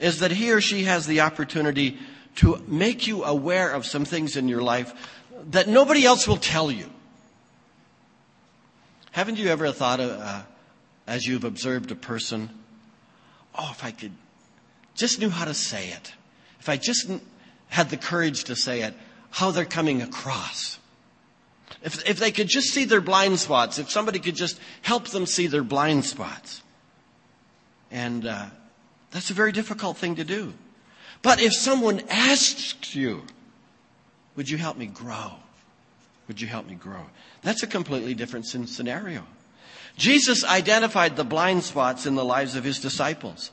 is 0.00 0.18
that 0.18 0.32
he 0.32 0.50
or 0.50 0.60
she 0.60 0.82
has 0.82 1.06
the 1.06 1.20
opportunity 1.20 1.96
to 2.36 2.62
make 2.66 3.06
you 3.06 3.24
aware 3.24 3.70
of 3.70 3.84
some 3.86 4.04
things 4.04 4.36
in 4.36 4.48
your 4.48 4.62
life 4.62 4.94
that 5.50 5.68
nobody 5.68 6.04
else 6.04 6.28
will 6.28 6.36
tell 6.36 6.70
you. 6.70 6.88
Haven't 9.12 9.38
you 9.38 9.48
ever 9.48 9.72
thought, 9.72 10.00
of, 10.00 10.10
uh, 10.10 10.42
as 11.06 11.26
you've 11.26 11.44
observed 11.44 11.90
a 11.90 11.96
person, 11.96 12.50
oh, 13.58 13.68
if 13.72 13.84
I 13.84 13.90
could 13.90 14.12
just 14.94 15.18
knew 15.18 15.30
how 15.30 15.44
to 15.44 15.54
say 15.54 15.88
it, 15.88 16.12
if 16.60 16.68
I 16.68 16.76
just 16.76 17.10
had 17.68 17.90
the 17.90 17.96
courage 17.96 18.44
to 18.44 18.56
say 18.56 18.82
it, 18.82 18.94
how 19.30 19.50
they're 19.50 19.64
coming 19.64 20.02
across. 20.02 20.78
If, 21.82 22.08
if 22.08 22.18
they 22.18 22.30
could 22.30 22.48
just 22.48 22.68
see 22.68 22.84
their 22.84 23.00
blind 23.00 23.38
spots, 23.38 23.78
if 23.78 23.90
somebody 23.90 24.18
could 24.18 24.34
just 24.34 24.60
help 24.82 25.08
them 25.08 25.26
see 25.26 25.46
their 25.46 25.62
blind 25.62 26.04
spots. 26.04 26.62
And 27.90 28.26
uh, 28.26 28.46
that's 29.10 29.30
a 29.30 29.34
very 29.34 29.52
difficult 29.52 29.96
thing 29.96 30.16
to 30.16 30.24
do. 30.24 30.52
But 31.22 31.40
if 31.40 31.52
someone 31.52 32.02
asks 32.08 32.94
you, 32.94 33.22
would 34.36 34.48
you 34.48 34.56
help 34.56 34.76
me 34.76 34.86
grow? 34.86 35.32
Would 36.28 36.40
you 36.40 36.46
help 36.46 36.66
me 36.66 36.74
grow? 36.74 37.04
That's 37.42 37.62
a 37.62 37.66
completely 37.66 38.14
different 38.14 38.46
scenario. 38.46 39.24
Jesus 39.96 40.44
identified 40.44 41.16
the 41.16 41.24
blind 41.24 41.64
spots 41.64 42.06
in 42.06 42.14
the 42.14 42.24
lives 42.24 42.54
of 42.56 42.64
his 42.64 42.78
disciples. 42.78 43.50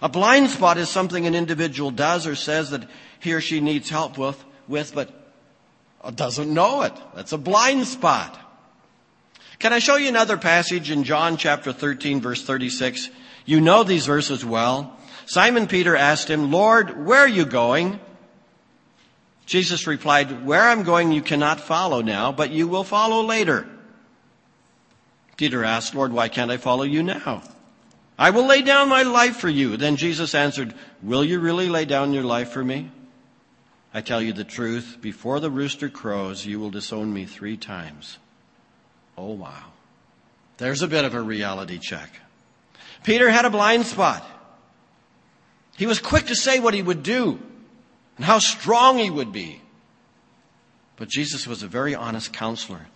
A 0.00 0.08
blind 0.08 0.50
spot 0.50 0.78
is 0.78 0.88
something 0.88 1.26
an 1.26 1.34
individual 1.34 1.90
does 1.90 2.26
or 2.26 2.34
says 2.34 2.70
that 2.70 2.88
he 3.20 3.32
or 3.32 3.40
she 3.40 3.60
needs 3.60 3.90
help 3.90 4.16
with, 4.16 4.42
with 4.66 4.94
but 4.94 5.10
doesn't 6.14 6.52
know 6.52 6.82
it. 6.82 6.92
That's 7.14 7.32
a 7.32 7.38
blind 7.38 7.86
spot. 7.86 8.38
Can 9.58 9.72
I 9.72 9.78
show 9.78 9.96
you 9.96 10.08
another 10.08 10.36
passage 10.36 10.90
in 10.90 11.04
John 11.04 11.36
chapter 11.36 11.72
13 11.72 12.20
verse 12.20 12.44
36? 12.44 13.10
You 13.44 13.60
know 13.60 13.84
these 13.84 14.06
verses 14.06 14.44
well. 14.44 14.96
Simon 15.26 15.66
Peter 15.66 15.96
asked 15.96 16.28
him, 16.28 16.50
Lord, 16.50 17.06
where 17.06 17.20
are 17.20 17.28
you 17.28 17.44
going? 17.44 17.98
Jesus 19.46 19.86
replied, 19.86 20.44
Where 20.46 20.62
I'm 20.62 20.82
going 20.82 21.12
you 21.12 21.22
cannot 21.22 21.60
follow 21.60 22.00
now, 22.00 22.32
but 22.32 22.50
you 22.50 22.68
will 22.68 22.84
follow 22.84 23.22
later. 23.22 23.66
Peter 25.36 25.64
asked, 25.64 25.94
Lord, 25.94 26.12
why 26.12 26.28
can't 26.28 26.50
I 26.50 26.56
follow 26.56 26.84
you 26.84 27.02
now? 27.02 27.42
I 28.18 28.30
will 28.30 28.46
lay 28.46 28.62
down 28.62 28.88
my 28.88 29.02
life 29.02 29.36
for 29.36 29.48
you. 29.48 29.76
Then 29.76 29.96
Jesus 29.96 30.34
answered, 30.34 30.74
Will 31.02 31.24
you 31.24 31.40
really 31.40 31.68
lay 31.68 31.84
down 31.84 32.12
your 32.12 32.22
life 32.22 32.50
for 32.50 32.64
me? 32.64 32.90
I 33.92 34.00
tell 34.00 34.22
you 34.22 34.32
the 34.32 34.44
truth, 34.44 34.98
before 35.00 35.40
the 35.40 35.50
rooster 35.50 35.88
crows, 35.88 36.46
you 36.46 36.58
will 36.58 36.70
disown 36.70 37.12
me 37.12 37.26
three 37.26 37.56
times. 37.56 38.18
Oh, 39.16 39.32
wow. 39.32 39.72
There's 40.58 40.82
a 40.82 40.88
bit 40.88 41.04
of 41.04 41.14
a 41.14 41.20
reality 41.20 41.78
check. 41.78 42.10
Peter 43.02 43.30
had 43.30 43.44
a 43.44 43.50
blind 43.50 43.86
spot. 43.86 44.24
He 45.76 45.86
was 45.86 45.98
quick 45.98 46.26
to 46.26 46.36
say 46.36 46.60
what 46.60 46.74
he 46.74 46.82
would 46.82 47.02
do 47.02 47.40
and 48.16 48.24
how 48.24 48.38
strong 48.38 48.98
he 48.98 49.10
would 49.10 49.32
be. 49.32 49.60
But 50.96 51.08
Jesus 51.08 51.46
was 51.46 51.62
a 51.62 51.68
very 51.68 51.94
honest 51.94 52.32
counselor. 52.32 52.86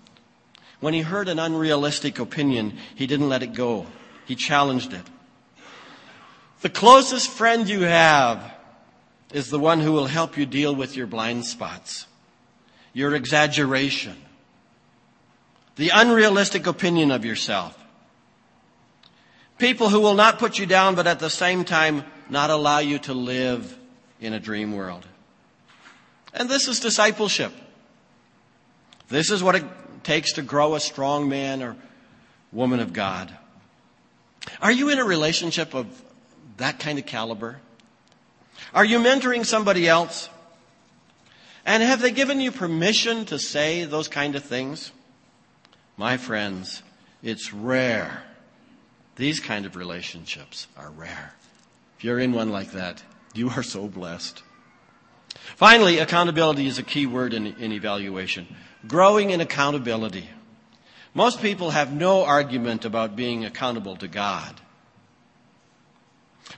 When 0.81 0.95
he 0.95 1.01
heard 1.01 1.29
an 1.29 1.41
unrealistic 1.41 2.19
opinion, 2.19 2.79
he 2.95 3.07
didn't 3.07 3.29
let 3.29 3.43
it 3.43 3.53
go. 3.53 3.87
He 4.27 4.37
challenged 4.37 4.93
it. 4.93 5.03
The 6.61 6.69
closest 6.69 7.31
friend 7.31 7.69
you 7.69 7.83
have 7.83 8.55
is 9.33 9.51
the 9.51 9.59
one 9.59 9.81
who 9.81 9.93
will 9.93 10.07
help 10.07 10.37
you 10.37 10.47
deal 10.47 10.75
with 10.75 10.97
your 10.97 11.07
blind 11.07 11.45
spots, 11.45 12.07
your 12.93 13.15
exaggeration, 13.15 14.17
the 15.77 15.91
unrealistic 15.93 16.67
opinion 16.67 17.11
of 17.11 17.25
yourself. 17.25 17.77
People 19.59 19.89
who 19.89 20.01
will 20.01 20.15
not 20.15 20.39
put 20.39 20.59
you 20.59 20.67
down, 20.67 20.95
but 20.95 21.09
at 21.09 21.19
the 21.19 21.31
same 21.31 21.65
time 21.65 22.05
not 22.31 22.51
allow 22.51 22.79
you 22.79 22.99
to 23.01 23.15
live 23.15 23.77
in 24.21 24.33
a 24.33 24.41
dream 24.41 24.75
world. 24.75 25.07
And 26.35 26.49
this 26.49 26.69
is 26.69 26.81
discipleship. 26.81 27.53
This 29.09 29.31
is 29.31 29.43
what 29.43 29.55
it 29.55 29.65
takes 30.05 30.35
to 30.35 30.43
grow 30.43 30.75
a 30.75 30.81
strong 30.81 31.29
man 31.29 31.63
or 31.63 31.77
woman 32.53 32.81
of 32.81 32.93
God. 32.93 33.37
Are 34.61 34.73
you 34.73 34.89
in 34.89 34.99
a 34.99 35.05
relationship 35.05 35.75
of 35.75 35.87
that 36.59 36.79
kind 36.79 36.99
of 36.99 37.07
caliber? 37.07 37.59
Are 38.75 38.85
you 38.85 38.99
mentoring 38.99 39.45
somebody 39.45 39.89
else? 39.89 40.29
And 41.65 41.83
have 41.83 42.01
they 42.01 42.11
given 42.11 42.41
you 42.41 42.51
permission 42.51 43.25
to 43.27 43.39
say 43.39 43.85
those 43.85 44.09
kind 44.09 44.37
of 44.37 44.45
things? 44.45 44.91
My 45.97 46.17
friends, 46.17 46.83
it's 47.23 47.53
rare. 47.53 48.23
These 49.17 49.41
kind 49.41 49.67
of 49.67 49.77
relationships 49.77 50.67
are 50.77 50.91
rare. 50.91 51.35
If 51.99 52.05
you're 52.05 52.21
in 52.21 52.33
one 52.33 52.51
like 52.51 52.73
that, 52.73 53.03
you 53.35 53.51
are 53.51 53.63
so 53.65 53.89
blessed. 53.89 54.45
Finally, 55.57 55.99
accountability 55.99 56.69
is 56.69 56.79
a 56.79 56.85
key 56.85 57.07
word 57.07 57.35
in, 57.35 57.49
in 57.59 57.73
evaluation. 57.73 58.47
Growing 58.87 59.31
in 59.31 59.41
accountability. 59.41 60.31
Most 61.13 61.43
people 61.43 61.71
have 61.71 61.93
no 61.93 62.25
argument 62.25 62.85
about 62.85 63.17
being 63.17 63.45
accountable 63.45 63.97
to 63.97 64.07
God. 64.07 64.61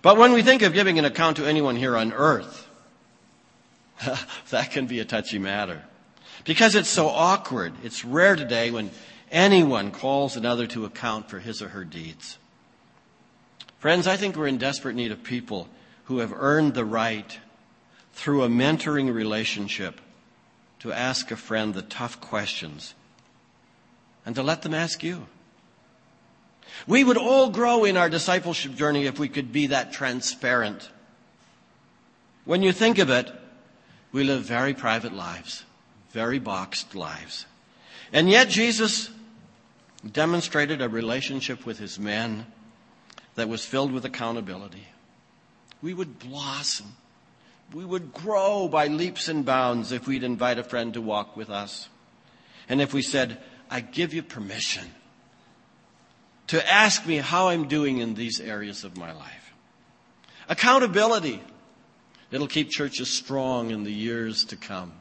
But 0.02 0.18
when 0.18 0.32
we 0.32 0.42
think 0.42 0.60
of 0.60 0.74
giving 0.74 0.98
an 0.98 1.06
account 1.06 1.38
to 1.38 1.46
anyone 1.46 1.76
here 1.76 1.96
on 1.96 2.12
earth, 2.12 2.68
that 4.50 4.70
can 4.70 4.86
be 4.86 5.00
a 5.00 5.06
touchy 5.06 5.38
matter. 5.38 5.82
Because 6.44 6.74
it's 6.74 6.90
so 6.90 7.08
awkward. 7.08 7.72
It's 7.82 8.04
rare 8.04 8.36
today 8.36 8.70
when 8.70 8.90
anyone 9.30 9.90
calls 9.90 10.36
another 10.36 10.66
to 10.66 10.84
account 10.84 11.30
for 11.30 11.38
his 11.38 11.62
or 11.62 11.68
her 11.68 11.84
deeds. 11.84 12.36
Friends, 13.80 14.06
I 14.06 14.18
think 14.18 14.36
we're 14.36 14.46
in 14.46 14.58
desperate 14.58 14.94
need 14.94 15.10
of 15.10 15.22
people 15.24 15.66
who 16.04 16.18
have 16.18 16.34
earned 16.36 16.74
the 16.74 16.84
right 16.84 17.38
through 18.12 18.42
a 18.42 18.48
mentoring 18.48 19.12
relationship 19.12 20.02
to 20.80 20.92
ask 20.92 21.30
a 21.30 21.36
friend 21.36 21.72
the 21.72 21.80
tough 21.80 22.20
questions 22.20 22.94
and 24.26 24.34
to 24.34 24.42
let 24.42 24.60
them 24.60 24.74
ask 24.74 25.02
you. 25.02 25.26
We 26.86 27.04
would 27.04 27.16
all 27.16 27.48
grow 27.48 27.84
in 27.84 27.96
our 27.96 28.10
discipleship 28.10 28.74
journey 28.74 29.06
if 29.06 29.18
we 29.18 29.30
could 29.30 29.50
be 29.50 29.68
that 29.68 29.94
transparent. 29.94 30.90
When 32.44 32.62
you 32.62 32.72
think 32.72 32.98
of 32.98 33.08
it, 33.08 33.32
we 34.12 34.24
live 34.24 34.42
very 34.42 34.74
private 34.74 35.14
lives, 35.14 35.64
very 36.10 36.38
boxed 36.38 36.94
lives. 36.94 37.46
And 38.12 38.28
yet 38.28 38.50
Jesus 38.50 39.08
demonstrated 40.12 40.82
a 40.82 40.88
relationship 40.90 41.64
with 41.64 41.78
his 41.78 41.98
men 41.98 42.44
that 43.34 43.48
was 43.48 43.64
filled 43.64 43.92
with 43.92 44.04
accountability. 44.04 44.86
We 45.82 45.94
would 45.94 46.18
blossom. 46.18 46.94
We 47.72 47.84
would 47.84 48.12
grow 48.12 48.68
by 48.68 48.88
leaps 48.88 49.28
and 49.28 49.44
bounds 49.44 49.92
if 49.92 50.06
we'd 50.06 50.24
invite 50.24 50.58
a 50.58 50.64
friend 50.64 50.92
to 50.94 51.00
walk 51.00 51.36
with 51.36 51.50
us. 51.50 51.88
And 52.68 52.80
if 52.80 52.92
we 52.92 53.02
said, 53.02 53.38
I 53.70 53.80
give 53.80 54.12
you 54.12 54.22
permission 54.22 54.84
to 56.48 56.72
ask 56.72 57.06
me 57.06 57.16
how 57.16 57.48
I'm 57.48 57.68
doing 57.68 57.98
in 57.98 58.14
these 58.14 58.40
areas 58.40 58.82
of 58.82 58.96
my 58.96 59.12
life. 59.12 59.52
Accountability. 60.48 61.40
It'll 62.32 62.48
keep 62.48 62.70
churches 62.70 63.08
strong 63.08 63.70
in 63.70 63.84
the 63.84 63.92
years 63.92 64.44
to 64.46 64.56
come. 64.56 64.92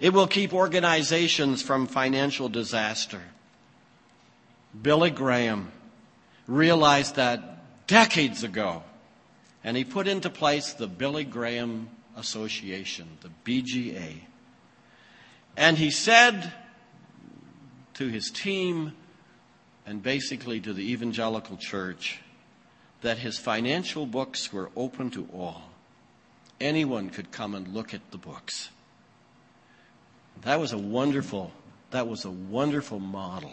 It 0.00 0.12
will 0.12 0.26
keep 0.26 0.52
organizations 0.52 1.62
from 1.62 1.86
financial 1.86 2.48
disaster. 2.48 3.20
Billy 4.82 5.10
Graham 5.10 5.70
realized 6.50 7.14
that 7.14 7.86
decades 7.86 8.42
ago, 8.42 8.82
and 9.62 9.76
he 9.76 9.84
put 9.84 10.08
into 10.08 10.28
place 10.28 10.72
the 10.72 10.88
Billy 10.88 11.24
Graham 11.24 11.88
Association, 12.16 13.06
the 13.20 13.30
BGA. 13.44 14.14
And 15.56 15.78
he 15.78 15.90
said 15.90 16.52
to 17.94 18.08
his 18.08 18.30
team, 18.30 18.92
and 19.86 20.02
basically 20.02 20.60
to 20.60 20.72
the 20.72 20.92
evangelical 20.92 21.56
church 21.56 22.20
that 23.02 23.18
his 23.18 23.38
financial 23.38 24.06
books 24.06 24.52
were 24.52 24.70
open 24.76 25.10
to 25.10 25.28
all. 25.32 25.62
Anyone 26.60 27.10
could 27.10 27.30
come 27.30 27.54
and 27.54 27.68
look 27.68 27.94
at 27.94 28.10
the 28.10 28.18
books. 28.18 28.70
That 30.42 30.60
was 30.60 30.72
a 30.72 30.78
wonderful, 30.78 31.52
that 31.90 32.08
was 32.08 32.24
a 32.24 32.30
wonderful 32.30 32.98
model. 32.98 33.52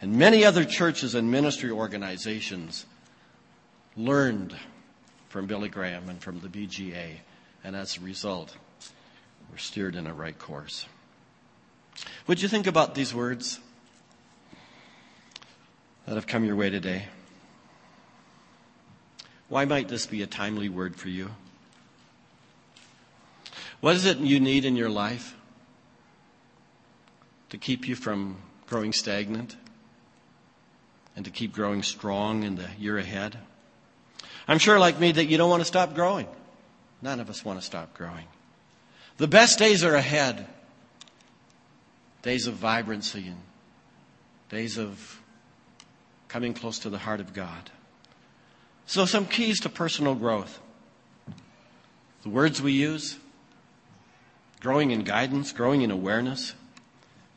And 0.00 0.16
many 0.16 0.44
other 0.44 0.64
churches 0.64 1.14
and 1.14 1.30
ministry 1.30 1.70
organizations 1.70 2.86
learned 3.96 4.56
from 5.28 5.46
Billy 5.46 5.68
Graham 5.68 6.08
and 6.08 6.20
from 6.20 6.40
the 6.40 6.48
BGA, 6.48 7.16
and 7.64 7.74
as 7.74 7.96
a 7.96 8.00
result, 8.00 8.56
were 9.50 9.58
steered 9.58 9.96
in 9.96 10.06
a 10.06 10.14
right 10.14 10.38
course. 10.38 10.86
Would 12.26 12.40
you 12.40 12.48
think 12.48 12.66
about 12.66 12.94
these 12.94 13.12
words? 13.12 13.60
that 16.08 16.14
have 16.14 16.26
come 16.26 16.42
your 16.42 16.56
way 16.56 16.70
today. 16.70 17.04
Why 19.50 19.66
might 19.66 19.88
this 19.88 20.06
be 20.06 20.22
a 20.22 20.26
timely 20.26 20.70
word 20.70 20.96
for 20.96 21.10
you? 21.10 21.30
What 23.80 23.94
is 23.94 24.06
it 24.06 24.16
you 24.16 24.40
need 24.40 24.64
in 24.64 24.74
your 24.74 24.88
life 24.88 25.36
to 27.50 27.58
keep 27.58 27.86
you 27.86 27.94
from 27.94 28.38
growing 28.66 28.94
stagnant 28.94 29.56
and 31.18 31.24
to 31.24 31.32
keep 31.32 31.52
growing 31.52 31.82
strong 31.82 32.44
in 32.44 32.54
the 32.54 32.68
year 32.78 32.96
ahead? 32.96 33.36
I'm 34.46 34.60
sure, 34.60 34.78
like 34.78 35.00
me, 35.00 35.10
that 35.10 35.24
you 35.24 35.36
don't 35.36 35.50
want 35.50 35.62
to 35.62 35.64
stop 35.64 35.96
growing. 35.96 36.28
None 37.02 37.18
of 37.18 37.28
us 37.28 37.44
want 37.44 37.58
to 37.58 37.66
stop 37.66 37.92
growing. 37.92 38.26
The 39.16 39.26
best 39.26 39.58
days 39.58 39.82
are 39.82 39.96
ahead 39.96 40.46
days 42.22 42.46
of 42.46 42.54
vibrancy 42.54 43.26
and 43.26 43.40
days 44.48 44.78
of 44.78 45.20
coming 46.28 46.54
close 46.54 46.78
to 46.80 46.90
the 46.90 46.98
heart 46.98 47.18
of 47.18 47.34
God. 47.34 47.68
So, 48.86 49.04
some 49.04 49.26
keys 49.26 49.58
to 49.62 49.68
personal 49.68 50.14
growth 50.14 50.60
the 52.22 52.28
words 52.28 52.62
we 52.62 52.72
use, 52.72 53.18
growing 54.60 54.92
in 54.92 55.02
guidance, 55.02 55.50
growing 55.50 55.82
in 55.82 55.90
awareness, 55.90 56.54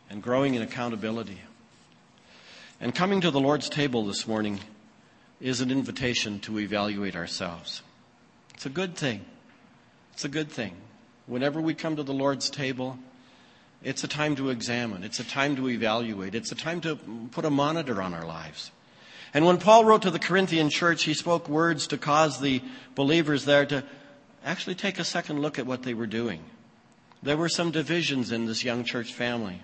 and 0.08 0.22
growing 0.22 0.54
in 0.54 0.62
accountability. 0.62 1.40
And 2.82 2.96
coming 2.96 3.22
to 3.22 3.30
the 3.30 3.40
Lord's 3.40 3.70
table 3.70 4.08
this 4.08 4.28
morning 4.28 4.60
is 5.40 5.62
an 5.62 5.70
invitation 5.70 6.40
to 6.40 6.58
evaluate 6.58 7.16
ourselves. 7.16 7.84
It's 8.56 8.66
a 8.66 8.70
good 8.70 8.96
thing. 8.96 9.24
It's 10.14 10.26
a 10.26 10.30
good 10.30 10.50
thing. 10.50 10.76
Whenever 11.28 11.62
we 11.62 11.76
come 11.76 11.96
to 11.98 12.02
the 12.02 12.12
Lord's 12.12 12.50
table, 12.50 12.98
it's 13.84 14.04
a 14.04 14.08
time 14.08 14.36
to 14.38 14.50
examine. 14.50 15.04
It's 15.04 15.20
a 15.20 15.24
time 15.24 15.56
to 15.58 15.70
evaluate. 15.70 16.34
It's 16.34 16.52
a 16.52 16.56
time 16.56 16.82
to 16.82 16.96
put 17.30 17.46
a 17.46 17.52
monitor 17.52 18.02
on 18.02 18.16
our 18.16 18.26
lives. 18.26 18.72
And 19.32 19.46
when 19.46 19.60
Paul 19.60 19.86
wrote 19.86 20.02
to 20.02 20.12
the 20.12 20.18
Corinthian 20.18 20.72
church, 20.72 21.04
he 21.04 21.14
spoke 21.14 21.48
words 21.48 21.86
to 21.88 22.00
cause 22.00 22.42
the 22.42 22.64
believers 22.96 23.46
there 23.46 23.68
to 23.68 23.84
actually 24.44 24.76
take 24.76 24.98
a 24.98 25.06
second 25.06 25.40
look 25.40 25.60
at 25.60 25.68
what 25.68 25.84
they 25.84 25.94
were 25.94 26.08
doing. 26.08 26.44
There 27.22 27.38
were 27.38 27.48
some 27.48 27.70
divisions 27.70 28.32
in 28.32 28.48
this 28.48 28.64
young 28.64 28.86
church 28.86 29.14
family. 29.14 29.62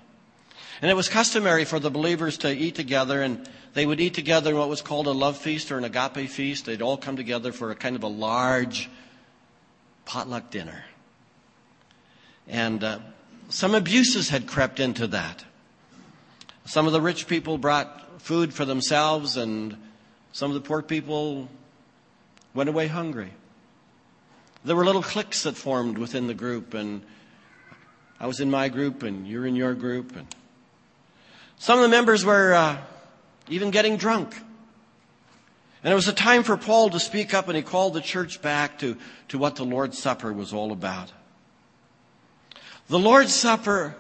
And 0.81 0.91
it 0.91 0.93
was 0.93 1.09
customary 1.09 1.65
for 1.65 1.79
the 1.79 1.89
believers 1.89 2.37
to 2.39 2.51
eat 2.51 2.75
together, 2.75 3.21
and 3.23 3.49
they 3.73 3.85
would 3.85 3.99
eat 3.99 4.13
together 4.13 4.51
in 4.51 4.57
what 4.57 4.69
was 4.69 4.81
called 4.81 5.07
a 5.07 5.11
love 5.11 5.37
feast 5.37 5.71
or 5.71 5.77
an 5.77 5.83
agape 5.83 6.29
feast. 6.29 6.65
They'd 6.65 6.81
all 6.81 6.97
come 6.97 7.15
together 7.15 7.51
for 7.51 7.71
a 7.71 7.75
kind 7.75 7.95
of 7.95 8.03
a 8.03 8.07
large 8.07 8.89
potluck 10.05 10.51
dinner. 10.51 10.83
And 12.47 12.83
uh, 12.83 12.99
some 13.49 13.73
abuses 13.73 14.29
had 14.29 14.45
crept 14.45 14.79
into 14.79 15.07
that. 15.07 15.43
Some 16.65 16.85
of 16.85 16.93
the 16.93 17.01
rich 17.01 17.27
people 17.27 17.57
brought 17.57 18.21
food 18.21 18.53
for 18.53 18.65
themselves, 18.65 19.35
and 19.37 19.77
some 20.31 20.51
of 20.51 20.55
the 20.55 20.61
poor 20.61 20.81
people 20.81 21.49
went 22.53 22.69
away 22.69 22.87
hungry. 22.87 23.31
There 24.63 24.75
were 24.75 24.85
little 24.85 25.03
cliques 25.03 25.43
that 25.43 25.55
formed 25.55 25.97
within 25.97 26.27
the 26.27 26.33
group, 26.33 26.73
and 26.73 27.01
I 28.19 28.27
was 28.27 28.39
in 28.39 28.51
my 28.51 28.69
group, 28.69 29.01
and 29.03 29.27
you're 29.27 29.47
in 29.47 29.55
your 29.55 29.73
group, 29.73 30.15
and 30.15 30.27
some 31.57 31.79
of 31.79 31.83
the 31.83 31.89
members 31.89 32.23
were 32.23 32.53
uh, 32.53 32.77
even 33.49 33.71
getting 33.71 33.97
drunk. 33.97 34.35
And 35.83 35.91
it 35.91 35.95
was 35.95 36.07
a 36.07 36.13
time 36.13 36.43
for 36.43 36.57
Paul 36.57 36.89
to 36.89 36.99
speak 36.99 37.33
up, 37.33 37.47
and 37.47 37.55
he 37.55 37.63
called 37.63 37.93
the 37.93 38.01
church 38.01 38.41
back 38.41 38.79
to, 38.79 38.97
to 39.29 39.37
what 39.37 39.55
the 39.55 39.65
Lord's 39.65 39.97
Supper 39.97 40.33
was 40.33 40.53
all 40.53 40.71
about. 40.71 41.11
The 42.89 42.99
Lord's 42.99 43.33
Supper, 43.33 43.95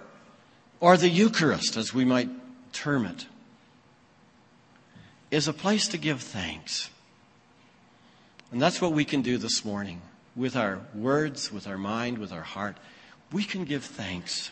or 0.79 0.97
the 0.97 1.09
Eucharist, 1.09 1.77
as 1.77 1.93
we 1.93 2.05
might 2.05 2.29
term 2.73 3.05
it, 3.05 3.25
is 5.29 5.47
a 5.47 5.53
place 5.53 5.87
to 5.89 5.97
give 5.97 6.21
thanks. 6.21 6.89
And 8.51 8.61
that's 8.61 8.81
what 8.81 8.93
we 8.93 9.03
can 9.03 9.21
do 9.21 9.37
this 9.37 9.65
morning 9.65 10.01
with 10.35 10.55
our 10.55 10.79
words, 10.95 11.51
with 11.51 11.67
our 11.67 11.77
mind, 11.77 12.17
with 12.17 12.31
our 12.31 12.41
heart. 12.41 12.77
We 13.31 13.43
can 13.43 13.65
give 13.65 13.83
thanks. 13.83 14.51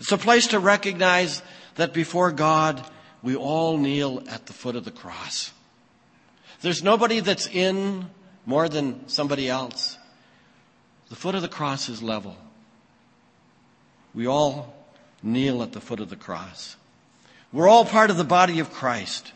It's 0.00 0.12
a 0.12 0.18
place 0.18 0.46
to 0.48 0.58
recognize 0.58 1.42
that 1.78 1.92
before 1.92 2.32
God, 2.32 2.84
we 3.22 3.36
all 3.36 3.78
kneel 3.78 4.24
at 4.28 4.46
the 4.46 4.52
foot 4.52 4.74
of 4.74 4.84
the 4.84 4.90
cross. 4.90 5.52
There's 6.60 6.82
nobody 6.82 7.20
that's 7.20 7.46
in 7.46 8.10
more 8.44 8.68
than 8.68 9.08
somebody 9.08 9.48
else. 9.48 9.96
The 11.08 11.14
foot 11.14 11.36
of 11.36 11.42
the 11.42 11.48
cross 11.48 11.88
is 11.88 12.02
level. 12.02 12.36
We 14.12 14.26
all 14.26 14.74
kneel 15.22 15.62
at 15.62 15.70
the 15.70 15.80
foot 15.80 16.00
of 16.00 16.10
the 16.10 16.16
cross. 16.16 16.76
We're 17.52 17.68
all 17.68 17.84
part 17.84 18.10
of 18.10 18.16
the 18.16 18.24
body 18.24 18.58
of 18.58 18.72
Christ. 18.72 19.32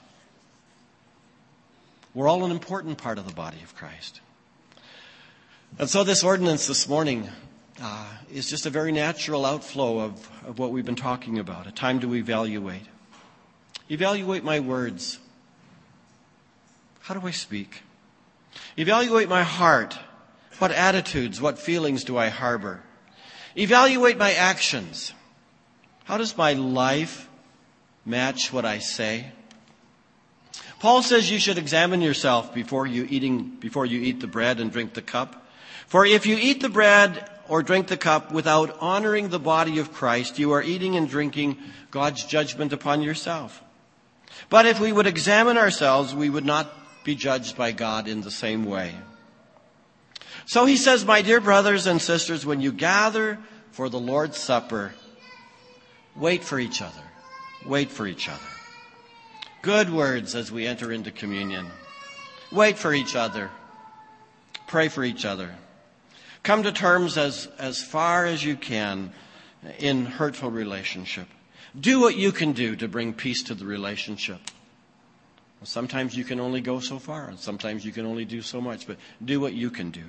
We're 2.12 2.28
all 2.28 2.44
an 2.44 2.50
important 2.50 2.98
part 2.98 3.18
of 3.18 3.26
the 3.26 3.34
body 3.34 3.62
of 3.62 3.76
Christ. 3.76 4.20
And 5.78 5.88
so 5.88 6.02
this 6.02 6.24
ordinance 6.24 6.66
this 6.66 6.88
morning 6.88 7.28
uh, 7.80 8.06
is 8.32 8.48
just 8.48 8.66
a 8.66 8.70
very 8.70 8.92
natural 8.92 9.46
outflow 9.46 10.00
of, 10.00 10.30
of 10.46 10.58
what 10.58 10.70
we've 10.70 10.84
been 10.84 10.94
talking 10.94 11.38
about, 11.38 11.66
a 11.66 11.72
time 11.72 12.00
to 12.00 12.14
evaluate. 12.14 12.82
Evaluate 13.88 14.44
my 14.44 14.60
words. 14.60 15.18
How 17.00 17.14
do 17.14 17.26
I 17.26 17.30
speak? 17.30 17.82
Evaluate 18.76 19.28
my 19.28 19.42
heart. 19.42 19.98
What 20.58 20.70
attitudes, 20.70 21.40
what 21.40 21.58
feelings 21.58 22.04
do 22.04 22.16
I 22.16 22.28
harbor? 22.28 22.82
Evaluate 23.56 24.18
my 24.18 24.32
actions. 24.32 25.12
How 26.04 26.18
does 26.18 26.36
my 26.36 26.52
life 26.52 27.28
match 28.04 28.52
what 28.52 28.64
I 28.64 28.78
say? 28.78 29.32
Paul 30.78 31.02
says 31.02 31.30
you 31.30 31.38
should 31.38 31.58
examine 31.58 32.00
yourself 32.00 32.52
before 32.52 32.86
you 32.86 33.06
eating, 33.08 33.56
before 33.60 33.86
you 33.86 34.00
eat 34.00 34.20
the 34.20 34.26
bread 34.26 34.58
and 34.58 34.72
drink 34.72 34.94
the 34.94 35.02
cup. 35.02 35.46
For 35.86 36.04
if 36.04 36.26
you 36.26 36.36
eat 36.36 36.60
the 36.60 36.68
bread 36.68 37.28
or 37.52 37.62
drink 37.62 37.88
the 37.88 37.98
cup 37.98 38.32
without 38.32 38.74
honoring 38.80 39.28
the 39.28 39.38
body 39.38 39.78
of 39.78 39.92
Christ, 39.92 40.38
you 40.38 40.52
are 40.52 40.62
eating 40.62 40.96
and 40.96 41.06
drinking 41.06 41.58
God's 41.90 42.24
judgment 42.24 42.72
upon 42.72 43.02
yourself. 43.02 43.62
But 44.48 44.64
if 44.64 44.80
we 44.80 44.90
would 44.90 45.06
examine 45.06 45.58
ourselves, 45.58 46.14
we 46.14 46.30
would 46.30 46.46
not 46.46 46.72
be 47.04 47.14
judged 47.14 47.54
by 47.54 47.72
God 47.72 48.08
in 48.08 48.22
the 48.22 48.30
same 48.30 48.64
way. 48.64 48.94
So 50.46 50.64
he 50.64 50.78
says, 50.78 51.04
my 51.04 51.20
dear 51.20 51.42
brothers 51.42 51.86
and 51.86 52.00
sisters, 52.00 52.46
when 52.46 52.62
you 52.62 52.72
gather 52.72 53.38
for 53.72 53.90
the 53.90 54.00
Lord's 54.00 54.38
Supper, 54.38 54.94
wait 56.16 56.42
for 56.42 56.58
each 56.58 56.80
other. 56.80 57.04
Wait 57.66 57.90
for 57.90 58.06
each 58.06 58.30
other. 58.30 58.40
Good 59.60 59.92
words 59.92 60.34
as 60.34 60.50
we 60.50 60.66
enter 60.66 60.90
into 60.90 61.10
communion. 61.10 61.66
Wait 62.50 62.78
for 62.78 62.94
each 62.94 63.14
other. 63.14 63.50
Pray 64.68 64.88
for 64.88 65.04
each 65.04 65.26
other. 65.26 65.54
Come 66.42 66.64
to 66.64 66.72
terms 66.72 67.16
as, 67.16 67.48
as 67.58 67.82
far 67.82 68.26
as 68.26 68.44
you 68.44 68.56
can 68.56 69.12
in 69.78 70.06
hurtful 70.06 70.50
relationship. 70.50 71.28
Do 71.78 72.00
what 72.00 72.16
you 72.16 72.32
can 72.32 72.52
do 72.52 72.76
to 72.76 72.88
bring 72.88 73.12
peace 73.12 73.44
to 73.44 73.54
the 73.54 73.64
relationship. 73.64 74.40
Sometimes 75.64 76.16
you 76.16 76.24
can 76.24 76.40
only 76.40 76.60
go 76.60 76.80
so 76.80 76.98
far, 76.98 77.28
and 77.28 77.38
sometimes 77.38 77.84
you 77.84 77.92
can 77.92 78.04
only 78.04 78.24
do 78.24 78.42
so 78.42 78.60
much, 78.60 78.86
but 78.86 78.96
do 79.24 79.38
what 79.38 79.52
you 79.52 79.70
can 79.70 79.90
do. 79.92 80.02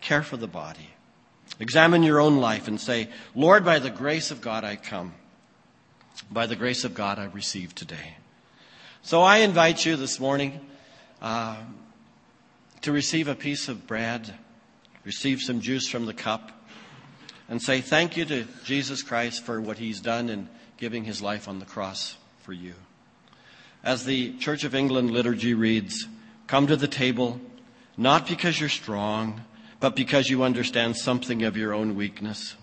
Care 0.00 0.22
for 0.22 0.36
the 0.36 0.46
body. 0.46 0.90
Examine 1.58 2.04
your 2.04 2.20
own 2.20 2.36
life 2.36 2.68
and 2.68 2.80
say, 2.80 3.08
Lord, 3.34 3.64
by 3.64 3.80
the 3.80 3.90
grace 3.90 4.30
of 4.30 4.40
God 4.40 4.62
I 4.62 4.76
come. 4.76 5.14
By 6.30 6.46
the 6.46 6.54
grace 6.54 6.84
of 6.84 6.94
God 6.94 7.18
I 7.18 7.24
receive 7.24 7.74
today. 7.74 8.14
So 9.02 9.22
I 9.22 9.38
invite 9.38 9.84
you 9.84 9.96
this 9.96 10.20
morning 10.20 10.60
uh, 11.20 11.56
to 12.82 12.92
receive 12.92 13.26
a 13.26 13.34
piece 13.34 13.68
of 13.68 13.88
bread 13.88 14.34
receive 15.04 15.40
some 15.40 15.60
juice 15.60 15.88
from 15.88 16.06
the 16.06 16.14
cup, 16.14 16.52
and 17.48 17.60
say 17.60 17.80
thank 17.80 18.16
you 18.16 18.24
to 18.24 18.44
Jesus 18.64 19.02
Christ 19.02 19.44
for 19.44 19.60
what 19.60 19.78
he's 19.78 20.00
done 20.00 20.28
in 20.28 20.48
giving 20.76 21.04
his 21.04 21.20
life 21.20 21.48
on 21.48 21.58
the 21.58 21.66
cross 21.66 22.16
for 22.42 22.52
you. 22.52 22.74
As 23.82 24.04
the 24.04 24.36
Church 24.38 24.64
of 24.64 24.74
England 24.74 25.10
liturgy 25.10 25.54
reads, 25.54 26.06
come 26.46 26.66
to 26.66 26.76
the 26.76 26.88
table 26.88 27.40
not 27.96 28.26
because 28.26 28.58
you're 28.58 28.68
strong, 28.68 29.44
but 29.78 29.96
because 29.96 30.28
you 30.28 30.42
understand 30.42 30.96
something 30.96 31.42
of 31.42 31.56
your 31.56 31.72
own 31.72 31.96
weakness. 31.96 32.54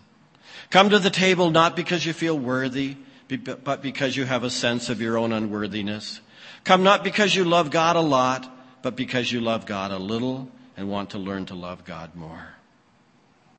Come 0.69 0.89
to 0.89 1.00
the 1.00 1.10
table 1.10 1.52
not 1.52 1.76
because 1.76 2.06
you 2.06 2.13
feel 2.13 2.38
worthy, 2.38 2.95
but 3.28 3.82
because 3.82 4.15
you 4.15 4.26
have 4.26 4.43
a 4.43 4.50
sense 4.50 4.89
of 4.89 5.02
your 5.02 5.17
own 5.17 5.32
unworthiness. 5.32 6.21
Come 6.63 6.84
not 6.84 7.04
because 7.04 7.36
you 7.36 7.43
love 7.45 7.71
God 7.71 7.95
a 7.95 8.02
lot, 8.02 8.52
but 8.82 8.95
because 8.95 9.32
you 9.32 9.41
love 9.41 9.65
God 9.65 9.91
a 9.91 9.97
little 9.97 10.50
and 10.77 10.87
want 10.87 11.09
to 11.09 11.17
learn 11.17 11.45
to 11.47 11.55
love 11.55 11.83
God 11.83 12.15
more. 12.15 12.56